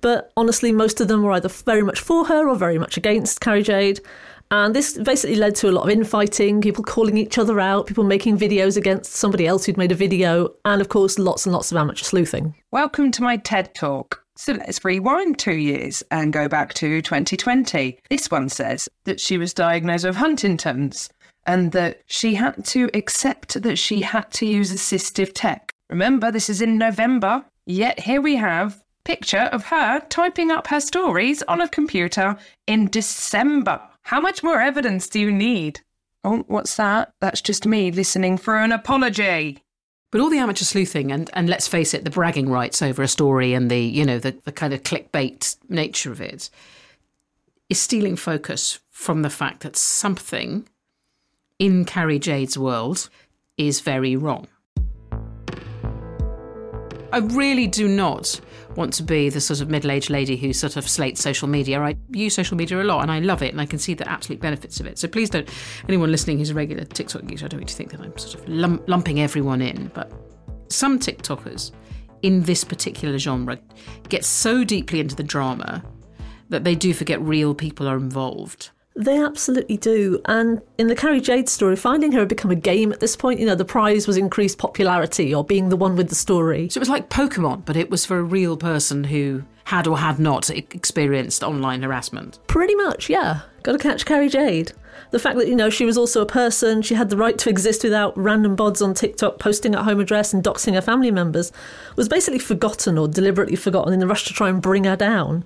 But 0.00 0.30
honestly, 0.36 0.72
most 0.72 1.00
of 1.00 1.08
them 1.08 1.22
were 1.22 1.32
either 1.32 1.48
very 1.48 1.82
much 1.82 2.00
for 2.00 2.26
her 2.26 2.48
or 2.48 2.56
very 2.56 2.78
much 2.78 2.96
against 2.96 3.40
Carrie 3.40 3.62
Jade. 3.62 4.00
And 4.50 4.76
this 4.76 4.96
basically 4.96 5.36
led 5.36 5.56
to 5.56 5.68
a 5.68 5.72
lot 5.72 5.84
of 5.84 5.90
infighting, 5.90 6.60
people 6.60 6.84
calling 6.84 7.16
each 7.16 7.36
other 7.36 7.58
out, 7.58 7.86
people 7.86 8.04
making 8.04 8.38
videos 8.38 8.76
against 8.76 9.12
somebody 9.12 9.44
else 9.46 9.64
who'd 9.64 9.76
made 9.76 9.90
a 9.90 9.96
video, 9.96 10.50
and 10.64 10.80
of 10.80 10.88
course, 10.88 11.18
lots 11.18 11.46
and 11.46 11.52
lots 11.52 11.72
of 11.72 11.78
amateur 11.78 12.04
sleuthing. 12.04 12.54
Welcome 12.70 13.10
to 13.12 13.22
my 13.22 13.38
TED 13.38 13.74
Talk. 13.74 14.22
So 14.36 14.52
let's 14.52 14.84
rewind 14.84 15.38
two 15.38 15.56
years 15.56 16.04
and 16.12 16.32
go 16.32 16.46
back 16.46 16.74
to 16.74 17.02
2020. 17.02 17.98
This 18.08 18.30
one 18.30 18.48
says 18.48 18.88
that 19.04 19.18
she 19.18 19.36
was 19.36 19.52
diagnosed 19.52 20.04
with 20.04 20.14
Huntington's 20.14 21.08
and 21.46 21.72
that 21.72 22.02
she 22.06 22.34
had 22.34 22.64
to 22.66 22.90
accept 22.92 23.62
that 23.62 23.76
she 23.78 24.02
had 24.02 24.30
to 24.32 24.46
use 24.46 24.72
assistive 24.72 25.32
tech. 25.34 25.72
Remember, 25.88 26.30
this 26.30 26.50
is 26.50 26.60
in 26.60 26.78
November, 26.78 27.44
yet 27.64 28.00
here 28.00 28.20
we 28.20 28.36
have 28.36 28.82
picture 29.04 29.48
of 29.52 29.66
her 29.66 30.00
typing 30.08 30.50
up 30.50 30.66
her 30.66 30.80
stories 30.80 31.42
on 31.44 31.60
a 31.60 31.68
computer 31.68 32.36
in 32.66 32.90
December. 32.90 33.80
How 34.02 34.20
much 34.20 34.42
more 34.42 34.60
evidence 34.60 35.08
do 35.08 35.20
you 35.20 35.30
need? 35.30 35.80
Oh, 36.24 36.44
what's 36.48 36.76
that? 36.76 37.12
That's 37.20 37.40
just 37.40 37.66
me 37.66 37.92
listening 37.92 38.36
for 38.36 38.56
an 38.56 38.72
apology. 38.72 39.62
But 40.10 40.20
all 40.20 40.30
the 40.30 40.38
amateur 40.38 40.64
sleuthing 40.64 41.12
and, 41.12 41.30
and 41.34 41.48
let's 41.48 41.68
face 41.68 41.94
it, 41.94 42.04
the 42.04 42.10
bragging 42.10 42.48
rights 42.48 42.82
over 42.82 43.02
a 43.02 43.08
story 43.08 43.54
and 43.54 43.70
the, 43.70 43.80
you 43.80 44.04
know, 44.04 44.18
the, 44.18 44.36
the 44.44 44.52
kind 44.52 44.72
of 44.72 44.82
clickbait 44.82 45.56
nature 45.68 46.10
of 46.10 46.20
it 46.20 46.50
is 47.68 47.78
stealing 47.78 48.16
focus 48.16 48.80
from 48.90 49.22
the 49.22 49.30
fact 49.30 49.60
that 49.60 49.76
something 49.76 50.66
in 51.58 51.84
Carrie 51.84 52.18
Jade's 52.18 52.58
world 52.58 53.08
is 53.56 53.80
very 53.80 54.16
wrong. 54.16 54.46
I 57.12 57.18
really 57.18 57.66
do 57.66 57.88
not 57.88 58.40
want 58.74 58.92
to 58.94 59.02
be 59.02 59.30
the 59.30 59.40
sort 59.40 59.62
of 59.62 59.70
middle 59.70 59.90
aged 59.90 60.10
lady 60.10 60.36
who 60.36 60.52
sort 60.52 60.76
of 60.76 60.86
slates 60.86 61.22
social 61.22 61.48
media. 61.48 61.80
I 61.80 61.96
use 62.10 62.34
social 62.34 62.58
media 62.58 62.82
a 62.82 62.84
lot 62.84 63.00
and 63.00 63.10
I 63.10 63.20
love 63.20 63.42
it 63.42 63.52
and 63.52 63.60
I 63.60 63.64
can 63.64 63.78
see 63.78 63.94
the 63.94 64.06
absolute 64.06 64.40
benefits 64.40 64.80
of 64.80 64.86
it. 64.86 64.98
So 64.98 65.08
please 65.08 65.30
don't, 65.30 65.48
anyone 65.88 66.10
listening 66.10 66.38
who's 66.38 66.50
a 66.50 66.54
regular 66.54 66.84
TikTok 66.84 67.30
user, 67.30 67.46
I 67.46 67.48
don't 67.48 67.60
want 67.60 67.70
to 67.70 67.74
think 67.74 67.90
that 67.92 68.00
I'm 68.00 68.16
sort 68.18 68.34
of 68.34 68.48
lump, 68.48 68.86
lumping 68.86 69.20
everyone 69.20 69.62
in. 69.62 69.90
But 69.94 70.12
some 70.68 70.98
TikTokers 70.98 71.70
in 72.20 72.42
this 72.42 72.64
particular 72.64 73.16
genre 73.18 73.58
get 74.10 74.24
so 74.24 74.62
deeply 74.62 75.00
into 75.00 75.16
the 75.16 75.22
drama 75.22 75.82
that 76.50 76.64
they 76.64 76.74
do 76.74 76.92
forget 76.92 77.20
real 77.22 77.54
people 77.54 77.88
are 77.88 77.96
involved. 77.96 78.70
They 78.96 79.22
absolutely 79.22 79.76
do. 79.76 80.20
And 80.24 80.62
in 80.78 80.86
the 80.86 80.96
Carrie 80.96 81.20
Jade 81.20 81.48
story, 81.50 81.76
finding 81.76 82.12
her 82.12 82.20
had 82.20 82.28
become 82.28 82.50
a 82.50 82.56
game 82.56 82.92
at 82.92 83.00
this 83.00 83.14
point. 83.14 83.40
You 83.40 83.46
know, 83.46 83.54
the 83.54 83.64
prize 83.64 84.06
was 84.06 84.16
increased 84.16 84.58
popularity 84.58 85.34
or 85.34 85.44
being 85.44 85.68
the 85.68 85.76
one 85.76 85.96
with 85.96 86.08
the 86.08 86.14
story. 86.14 86.70
So 86.70 86.78
it 86.78 86.80
was 86.80 86.88
like 86.88 87.10
Pokemon, 87.10 87.66
but 87.66 87.76
it 87.76 87.90
was 87.90 88.06
for 88.06 88.18
a 88.18 88.22
real 88.22 88.56
person 88.56 89.04
who 89.04 89.42
had 89.64 89.86
or 89.86 89.98
had 89.98 90.18
not 90.18 90.48
experienced 90.48 91.42
online 91.42 91.82
harassment. 91.82 92.38
Pretty 92.46 92.74
much, 92.74 93.10
yeah. 93.10 93.40
Got 93.64 93.72
to 93.72 93.78
catch 93.78 94.06
Carrie 94.06 94.28
Jade. 94.28 94.72
The 95.10 95.18
fact 95.18 95.36
that, 95.36 95.48
you 95.48 95.56
know, 95.56 95.70
she 95.70 95.84
was 95.84 95.98
also 95.98 96.22
a 96.22 96.26
person, 96.26 96.82
she 96.82 96.94
had 96.94 97.10
the 97.10 97.16
right 97.16 97.36
to 97.38 97.50
exist 97.50 97.84
without 97.84 98.16
random 98.16 98.56
bods 98.56 98.82
on 98.82 98.94
TikTok 98.94 99.38
posting 99.38 99.74
her 99.74 99.82
home 99.82 100.00
address 100.00 100.32
and 100.32 100.42
doxing 100.42 100.74
her 100.74 100.80
family 100.80 101.10
members, 101.10 101.52
was 101.96 102.08
basically 102.08 102.38
forgotten 102.38 102.96
or 102.96 103.08
deliberately 103.08 103.56
forgotten 103.56 103.92
in 103.92 104.00
the 104.00 104.06
rush 104.06 104.24
to 104.24 104.32
try 104.32 104.48
and 104.48 104.62
bring 104.62 104.84
her 104.84 104.96
down. 104.96 105.44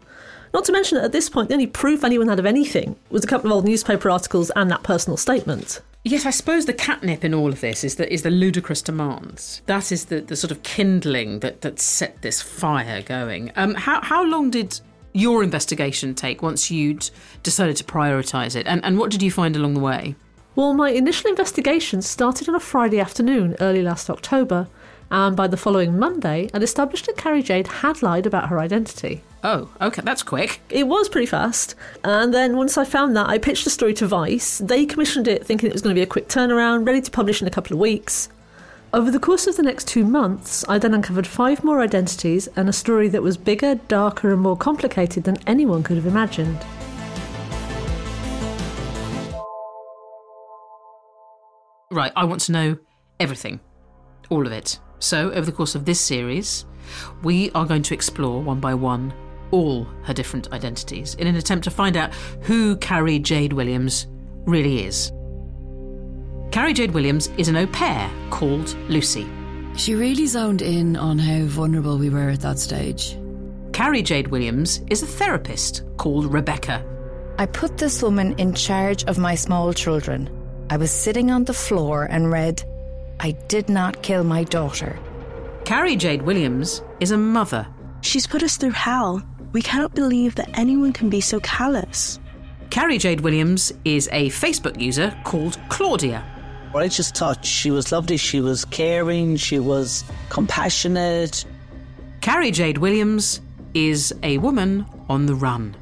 Not 0.52 0.64
to 0.64 0.72
mention 0.72 0.96
that 0.96 1.04
at 1.04 1.12
this 1.12 1.28
point, 1.28 1.48
the 1.48 1.54
only 1.54 1.66
proof 1.66 2.02
anyone 2.04 2.28
had 2.28 2.38
of 2.38 2.46
anything 2.46 2.96
was 3.10 3.22
a 3.22 3.26
couple 3.26 3.50
of 3.50 3.56
old 3.56 3.64
newspaper 3.64 4.10
articles 4.10 4.50
and 4.56 4.70
that 4.70 4.82
personal 4.82 5.16
statement. 5.16 5.80
Yes, 6.02 6.24
I 6.24 6.30
suppose 6.30 6.64
the 6.64 6.72
catnip 6.72 7.24
in 7.24 7.34
all 7.34 7.50
of 7.50 7.60
this 7.60 7.84
is 7.84 7.96
the, 7.96 8.10
is 8.10 8.22
the 8.22 8.30
ludicrous 8.30 8.80
demands. 8.80 9.60
That 9.66 9.92
is 9.92 10.06
the, 10.06 10.20
the 10.22 10.34
sort 10.34 10.50
of 10.50 10.62
kindling 10.62 11.40
that, 11.40 11.60
that 11.60 11.78
set 11.78 12.22
this 12.22 12.40
fire 12.40 13.02
going. 13.02 13.52
Um, 13.54 13.74
how, 13.74 14.00
how 14.00 14.24
long 14.24 14.50
did 14.50 14.80
your 15.12 15.42
investigation 15.42 16.14
take 16.14 16.40
once 16.40 16.70
you'd 16.70 17.10
decided 17.42 17.76
to 17.76 17.84
prioritise 17.84 18.56
it? 18.56 18.66
And, 18.66 18.82
and 18.84 18.98
what 18.98 19.10
did 19.10 19.22
you 19.22 19.30
find 19.30 19.56
along 19.56 19.74
the 19.74 19.80
way? 19.80 20.14
Well, 20.56 20.72
my 20.74 20.90
initial 20.90 21.30
investigation 21.30 22.02
started 22.02 22.48
on 22.48 22.54
a 22.54 22.60
Friday 22.60 22.98
afternoon, 22.98 23.56
early 23.60 23.82
last 23.82 24.10
October, 24.10 24.68
and 25.10 25.36
by 25.36 25.48
the 25.48 25.56
following 25.56 25.98
Monday, 25.98 26.48
I'd 26.54 26.62
established 26.62 27.06
that 27.06 27.16
Carrie 27.16 27.42
Jade 27.42 27.66
had 27.66 28.02
lied 28.02 28.26
about 28.26 28.48
her 28.48 28.60
identity. 28.60 29.22
Oh, 29.42 29.68
okay, 29.80 30.02
that's 30.04 30.22
quick. 30.22 30.60
It 30.70 30.86
was 30.86 31.08
pretty 31.08 31.26
fast. 31.26 31.74
And 32.04 32.32
then 32.32 32.56
once 32.56 32.78
I 32.78 32.84
found 32.84 33.16
that, 33.16 33.28
I 33.28 33.38
pitched 33.38 33.64
the 33.64 33.70
story 33.70 33.94
to 33.94 34.06
Vice. 34.06 34.58
They 34.58 34.86
commissioned 34.86 35.26
it 35.26 35.44
thinking 35.44 35.68
it 35.68 35.72
was 35.72 35.82
going 35.82 35.94
to 35.94 35.98
be 35.98 36.02
a 36.02 36.06
quick 36.06 36.28
turnaround, 36.28 36.86
ready 36.86 37.00
to 37.00 37.10
publish 37.10 37.42
in 37.42 37.48
a 37.48 37.50
couple 37.50 37.74
of 37.74 37.80
weeks. 37.80 38.28
Over 38.92 39.10
the 39.10 39.20
course 39.20 39.46
of 39.46 39.56
the 39.56 39.62
next 39.62 39.88
two 39.88 40.04
months, 40.04 40.64
I 40.68 40.78
then 40.78 40.94
uncovered 40.94 41.26
five 41.26 41.64
more 41.64 41.80
identities 41.80 42.48
and 42.56 42.68
a 42.68 42.72
story 42.72 43.08
that 43.08 43.22
was 43.22 43.36
bigger, 43.36 43.76
darker, 43.76 44.32
and 44.32 44.40
more 44.40 44.56
complicated 44.56 45.24
than 45.24 45.38
anyone 45.46 45.82
could 45.82 45.96
have 45.96 46.06
imagined. 46.06 46.58
Right, 51.92 52.12
I 52.14 52.24
want 52.24 52.42
to 52.42 52.52
know 52.52 52.78
everything. 53.18 53.60
All 54.28 54.46
of 54.46 54.52
it. 54.52 54.78
So, 55.00 55.30
over 55.32 55.46
the 55.46 55.52
course 55.52 55.74
of 55.74 55.84
this 55.84 56.00
series, 56.00 56.64
we 57.22 57.50
are 57.52 57.66
going 57.66 57.82
to 57.82 57.94
explore 57.94 58.42
one 58.42 58.60
by 58.60 58.74
one 58.74 59.12
all 59.50 59.84
her 60.04 60.14
different 60.14 60.52
identities 60.52 61.14
in 61.14 61.26
an 61.26 61.34
attempt 61.34 61.64
to 61.64 61.70
find 61.70 61.96
out 61.96 62.14
who 62.42 62.76
Carrie 62.76 63.18
Jade 63.18 63.52
Williams 63.52 64.06
really 64.46 64.84
is. 64.84 65.10
Carrie 66.52 66.74
Jade 66.74 66.92
Williams 66.92 67.28
is 67.36 67.48
an 67.48 67.56
au 67.56 67.66
pair 67.66 68.10
called 68.30 68.76
Lucy. 68.88 69.26
She 69.76 69.94
really 69.94 70.26
zoned 70.26 70.62
in 70.62 70.96
on 70.96 71.18
how 71.18 71.44
vulnerable 71.44 71.96
we 71.96 72.10
were 72.10 72.30
at 72.30 72.40
that 72.40 72.58
stage. 72.58 73.16
Carrie 73.72 74.02
Jade 74.02 74.28
Williams 74.28 74.82
is 74.90 75.02
a 75.02 75.06
therapist 75.06 75.82
called 75.96 76.32
Rebecca. 76.32 76.84
I 77.38 77.46
put 77.46 77.78
this 77.78 78.02
woman 78.02 78.34
in 78.38 78.52
charge 78.52 79.04
of 79.04 79.16
my 79.16 79.34
small 79.34 79.72
children. 79.72 80.28
I 80.68 80.76
was 80.76 80.90
sitting 80.90 81.30
on 81.30 81.44
the 81.44 81.54
floor 81.54 82.04
and 82.04 82.30
read, 82.30 82.62
I 83.22 83.32
did 83.48 83.68
not 83.68 84.02
kill 84.02 84.24
my 84.24 84.44
daughter. 84.44 84.98
Carrie 85.66 85.96
Jade 85.96 86.22
Williams 86.22 86.82
is 87.00 87.10
a 87.10 87.18
mother. 87.18 87.66
She's 88.00 88.26
put 88.26 88.42
us 88.42 88.56
through 88.56 88.70
hell. 88.70 89.22
We 89.52 89.60
cannot 89.60 89.94
believe 89.94 90.36
that 90.36 90.48
anyone 90.54 90.94
can 90.94 91.10
be 91.10 91.20
so 91.20 91.38
callous. 91.40 92.18
Carrie 92.70 92.96
Jade 92.96 93.20
Williams 93.20 93.72
is 93.84 94.08
a 94.12 94.30
Facebook 94.30 94.80
user 94.80 95.14
called 95.24 95.58
Claudia. 95.68 96.24
I 96.74 96.88
just 96.88 97.14
thought 97.14 97.44
she 97.44 97.70
was 97.70 97.92
lovely, 97.92 98.16
she 98.16 98.40
was 98.40 98.64
caring, 98.64 99.36
she 99.36 99.58
was 99.58 100.04
compassionate. 100.30 101.44
Carrie 102.22 102.52
Jade 102.52 102.78
Williams 102.78 103.42
is 103.74 104.14
a 104.22 104.38
woman 104.38 104.86
on 105.10 105.26
the 105.26 105.34
run. 105.34 105.76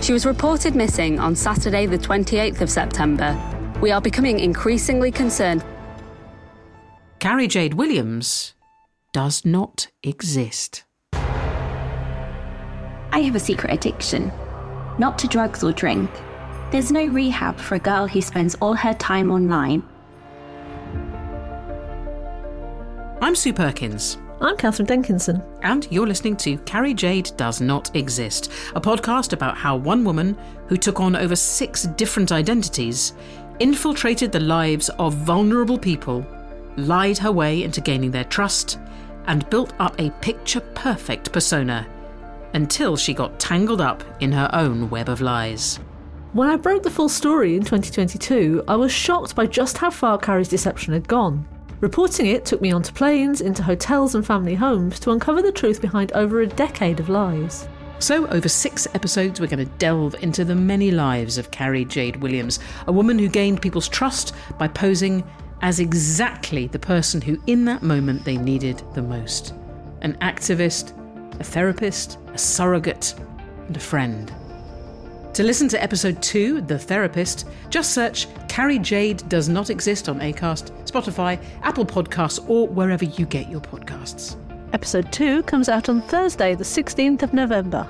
She 0.00 0.12
was 0.12 0.26
reported 0.26 0.74
missing 0.74 1.20
on 1.20 1.36
Saturday, 1.36 1.86
the 1.86 1.98
28th 1.98 2.60
of 2.60 2.70
September. 2.70 3.38
We 3.80 3.92
are 3.92 4.00
becoming 4.00 4.40
increasingly 4.40 5.12
concerned. 5.12 5.62
Carrie 7.20 7.48
Jade 7.48 7.74
Williams 7.74 8.54
does 9.12 9.44
not 9.44 9.88
exist. 10.02 10.84
I 11.12 11.18
have 13.12 13.34
a 13.34 13.38
secret 13.38 13.74
addiction, 13.74 14.32
not 14.98 15.18
to 15.18 15.28
drugs 15.28 15.62
or 15.62 15.70
drink. 15.70 16.10
There's 16.70 16.90
no 16.90 17.04
rehab 17.04 17.58
for 17.58 17.74
a 17.74 17.78
girl 17.78 18.06
who 18.06 18.22
spends 18.22 18.54
all 18.54 18.72
her 18.72 18.94
time 18.94 19.30
online. 19.30 19.82
I'm 23.20 23.36
Sue 23.36 23.52
Perkins. 23.52 24.16
I'm 24.40 24.56
Katherine 24.56 24.86
Denkinson. 24.86 25.42
And 25.60 25.86
you're 25.90 26.06
listening 26.06 26.38
to 26.38 26.56
Carrie 26.60 26.94
Jade 26.94 27.32
Does 27.36 27.60
Not 27.60 27.94
Exist, 27.94 28.50
a 28.74 28.80
podcast 28.80 29.34
about 29.34 29.58
how 29.58 29.76
one 29.76 30.04
woman 30.04 30.38
who 30.68 30.78
took 30.78 31.00
on 31.00 31.14
over 31.14 31.36
six 31.36 31.82
different 31.82 32.32
identities 32.32 33.12
infiltrated 33.58 34.32
the 34.32 34.40
lives 34.40 34.88
of 34.98 35.12
vulnerable 35.12 35.76
people, 35.76 36.26
lied 36.76 37.18
her 37.18 37.32
way 37.32 37.62
into 37.62 37.80
gaining 37.80 38.10
their 38.10 38.24
trust, 38.24 38.78
and 39.26 39.48
built 39.50 39.72
up 39.78 39.98
a 39.98 40.10
picture 40.22 40.60
perfect 40.74 41.32
persona 41.32 41.86
until 42.54 42.96
she 42.96 43.14
got 43.14 43.38
tangled 43.38 43.80
up 43.80 44.02
in 44.20 44.32
her 44.32 44.50
own 44.52 44.90
web 44.90 45.08
of 45.08 45.20
lies. 45.20 45.78
When 46.32 46.48
I 46.48 46.56
broke 46.56 46.82
the 46.82 46.90
full 46.90 47.08
story 47.08 47.56
in 47.56 47.62
2022, 47.62 48.64
I 48.68 48.76
was 48.76 48.92
shocked 48.92 49.34
by 49.34 49.46
just 49.46 49.78
how 49.78 49.90
far 49.90 50.18
Carrie's 50.18 50.48
deception 50.48 50.92
had 50.92 51.08
gone. 51.08 51.46
Reporting 51.80 52.26
it 52.26 52.44
took 52.44 52.60
me 52.60 52.72
onto 52.72 52.92
planes, 52.92 53.40
into 53.40 53.62
hotels 53.62 54.14
and 54.14 54.24
family 54.24 54.54
homes 54.54 55.00
to 55.00 55.10
uncover 55.10 55.42
the 55.42 55.50
truth 55.50 55.80
behind 55.80 56.12
over 56.12 56.40
a 56.40 56.46
decade 56.46 57.00
of 57.00 57.08
lies. 57.08 57.68
So, 58.00 58.26
over 58.28 58.48
six 58.48 58.86
episodes, 58.94 59.40
we're 59.40 59.46
going 59.46 59.66
to 59.66 59.74
delve 59.76 60.14
into 60.22 60.44
the 60.44 60.54
many 60.54 60.90
lives 60.90 61.36
of 61.36 61.50
Carrie 61.50 61.84
Jade 61.84 62.16
Williams, 62.16 62.58
a 62.86 62.92
woman 62.92 63.18
who 63.18 63.28
gained 63.28 63.60
people's 63.60 63.88
trust 63.88 64.34
by 64.58 64.68
posing 64.68 65.24
as 65.62 65.80
exactly 65.80 66.66
the 66.66 66.78
person 66.78 67.20
who, 67.20 67.40
in 67.46 67.64
that 67.66 67.82
moment, 67.82 68.24
they 68.24 68.36
needed 68.36 68.82
the 68.94 69.02
most 69.02 69.54
an 70.02 70.16
activist, 70.22 70.94
a 71.40 71.44
therapist, 71.44 72.16
a 72.32 72.38
surrogate, 72.38 73.14
and 73.66 73.76
a 73.76 73.80
friend. 73.80 74.32
To 75.34 75.42
listen 75.42 75.68
to 75.68 75.82
episode 75.82 76.20
2, 76.22 76.62
The 76.62 76.78
Therapist, 76.78 77.46
just 77.68 77.92
search 77.92 78.26
Carrie 78.48 78.78
Jade 78.78 79.28
Does 79.28 79.48
Not 79.48 79.70
Exist 79.70 80.08
on 80.08 80.18
Acast, 80.20 80.70
Spotify, 80.86 81.42
Apple 81.62 81.86
Podcasts, 81.86 82.42
or 82.48 82.66
wherever 82.66 83.04
you 83.04 83.26
get 83.26 83.48
your 83.48 83.60
podcasts. 83.60 84.36
Episode 84.72 85.12
2 85.12 85.42
comes 85.44 85.68
out 85.68 85.88
on 85.88 86.02
Thursday, 86.02 86.54
the 86.54 86.64
16th 86.64 87.22
of 87.22 87.32
November. 87.32 87.86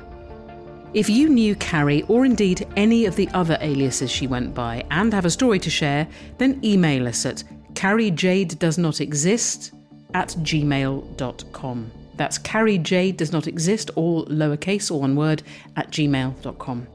If 0.93 1.09
you 1.09 1.29
knew 1.29 1.55
Carrie, 1.55 2.03
or 2.09 2.25
indeed 2.25 2.67
any 2.77 3.07
of 3.07 3.17
the 3.17 3.29
other 3.29 3.57
aliases 3.61 4.11
she 4.11 4.27
went 4.27 4.55
by, 4.55 4.85
and 4.91 5.13
have 5.15 5.25
a 5.25 5.31
story 5.31 5.61
to 5.61 5.71
share, 5.71 6.09
then 6.39 6.61
email 6.65 7.07
us 7.07 7.25
at 7.25 7.45
carriejade 7.81 8.59
does 8.59 8.77
not 8.77 9.01
exist 9.01 9.73
at 10.13 10.29
gmail.com. 10.41 11.91
That's 12.17 12.37
Carrie 12.37 12.77
Jade 12.77 13.17
does 13.17 13.33
not 13.33 13.47
exist, 13.47 13.89
all 13.97 14.27
lowercase 14.27 14.91
or 14.91 15.01
one 15.01 15.17
word, 15.17 15.43
at 15.77 15.91
gmail.com. 15.91 16.87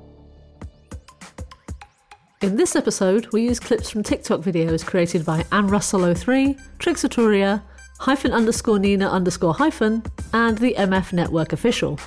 In 2.43 2.55
this 2.55 2.75
episode, 2.75 3.27
we 3.33 3.41
use 3.45 3.59
clips 3.59 3.89
from 3.89 4.03
TikTok 4.03 4.41
videos 4.41 4.85
created 4.85 5.25
by 5.25 5.43
Anne 5.51 5.69
Russell 5.69 6.13
03, 6.13 6.55
Trixatoria, 6.77 7.63
hyphen 7.99 8.31
underscore 8.31 8.77
Nina 8.77 9.09
underscore 9.09 9.55
hyphen, 9.55 10.03
and 10.33 10.55
the 10.59 10.75
MF 10.77 11.13
Network 11.13 11.51
official. 11.51 11.99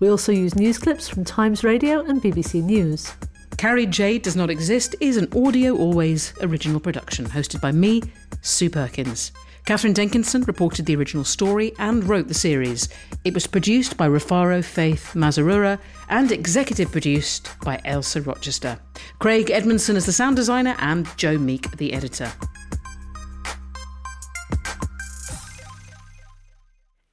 We 0.00 0.08
also 0.08 0.32
use 0.32 0.54
news 0.54 0.78
clips 0.78 1.06
from 1.06 1.24
Times 1.26 1.64
Radio 1.64 2.00
and 2.00 2.22
BBC 2.22 2.62
News. 2.62 3.12
Carrie 3.58 3.86
Jade 3.86 4.22
Does 4.22 4.34
Not 4.34 4.50
Exist 4.50 4.96
is 5.00 5.16
an 5.16 5.28
Audio 5.36 5.76
Always 5.76 6.32
original 6.40 6.80
production 6.80 7.26
hosted 7.26 7.60
by 7.60 7.70
me, 7.70 8.02
Sue 8.42 8.68
Perkins. 8.68 9.32
Katherine 9.64 9.92
Denkinson 9.92 10.42
reported 10.42 10.86
the 10.86 10.96
original 10.96 11.24
story 11.24 11.72
and 11.78 12.02
wrote 12.04 12.26
the 12.26 12.34
series. 12.34 12.88
It 13.24 13.32
was 13.32 13.46
produced 13.46 13.96
by 13.96 14.08
Rufaro 14.08 14.62
Faith 14.62 15.12
Mazarura 15.14 15.78
and 16.08 16.32
executive 16.32 16.90
produced 16.90 17.50
by 17.64 17.80
Elsa 17.84 18.20
Rochester. 18.22 18.78
Craig 19.20 19.50
Edmondson 19.50 19.96
is 19.96 20.04
the 20.04 20.12
sound 20.12 20.34
designer 20.36 20.74
and 20.80 21.08
Joe 21.16 21.38
Meek 21.38 21.70
the 21.76 21.92
editor. 21.92 22.32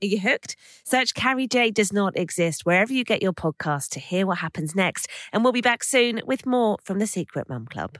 Are 0.01 0.07
you 0.07 0.19
hooked? 0.19 0.55
Search 0.85 1.13
Carrie 1.13 1.45
Jade 1.45 1.75
Does 1.75 1.91
Not 1.93 2.17
Exist 2.17 2.65
wherever 2.65 2.93
you 2.93 3.03
get 3.03 3.21
your 3.21 3.33
podcast 3.33 3.89
to 3.89 3.99
hear 3.99 4.25
what 4.25 4.37
happens 4.39 4.73
next. 4.73 5.07
And 5.33 5.43
we'll 5.43 5.53
be 5.53 5.61
back 5.61 5.83
soon 5.83 6.21
with 6.25 6.45
more 6.45 6.77
from 6.83 6.99
the 6.99 7.07
Secret 7.07 7.49
Mum 7.49 7.67
Club. 7.67 7.99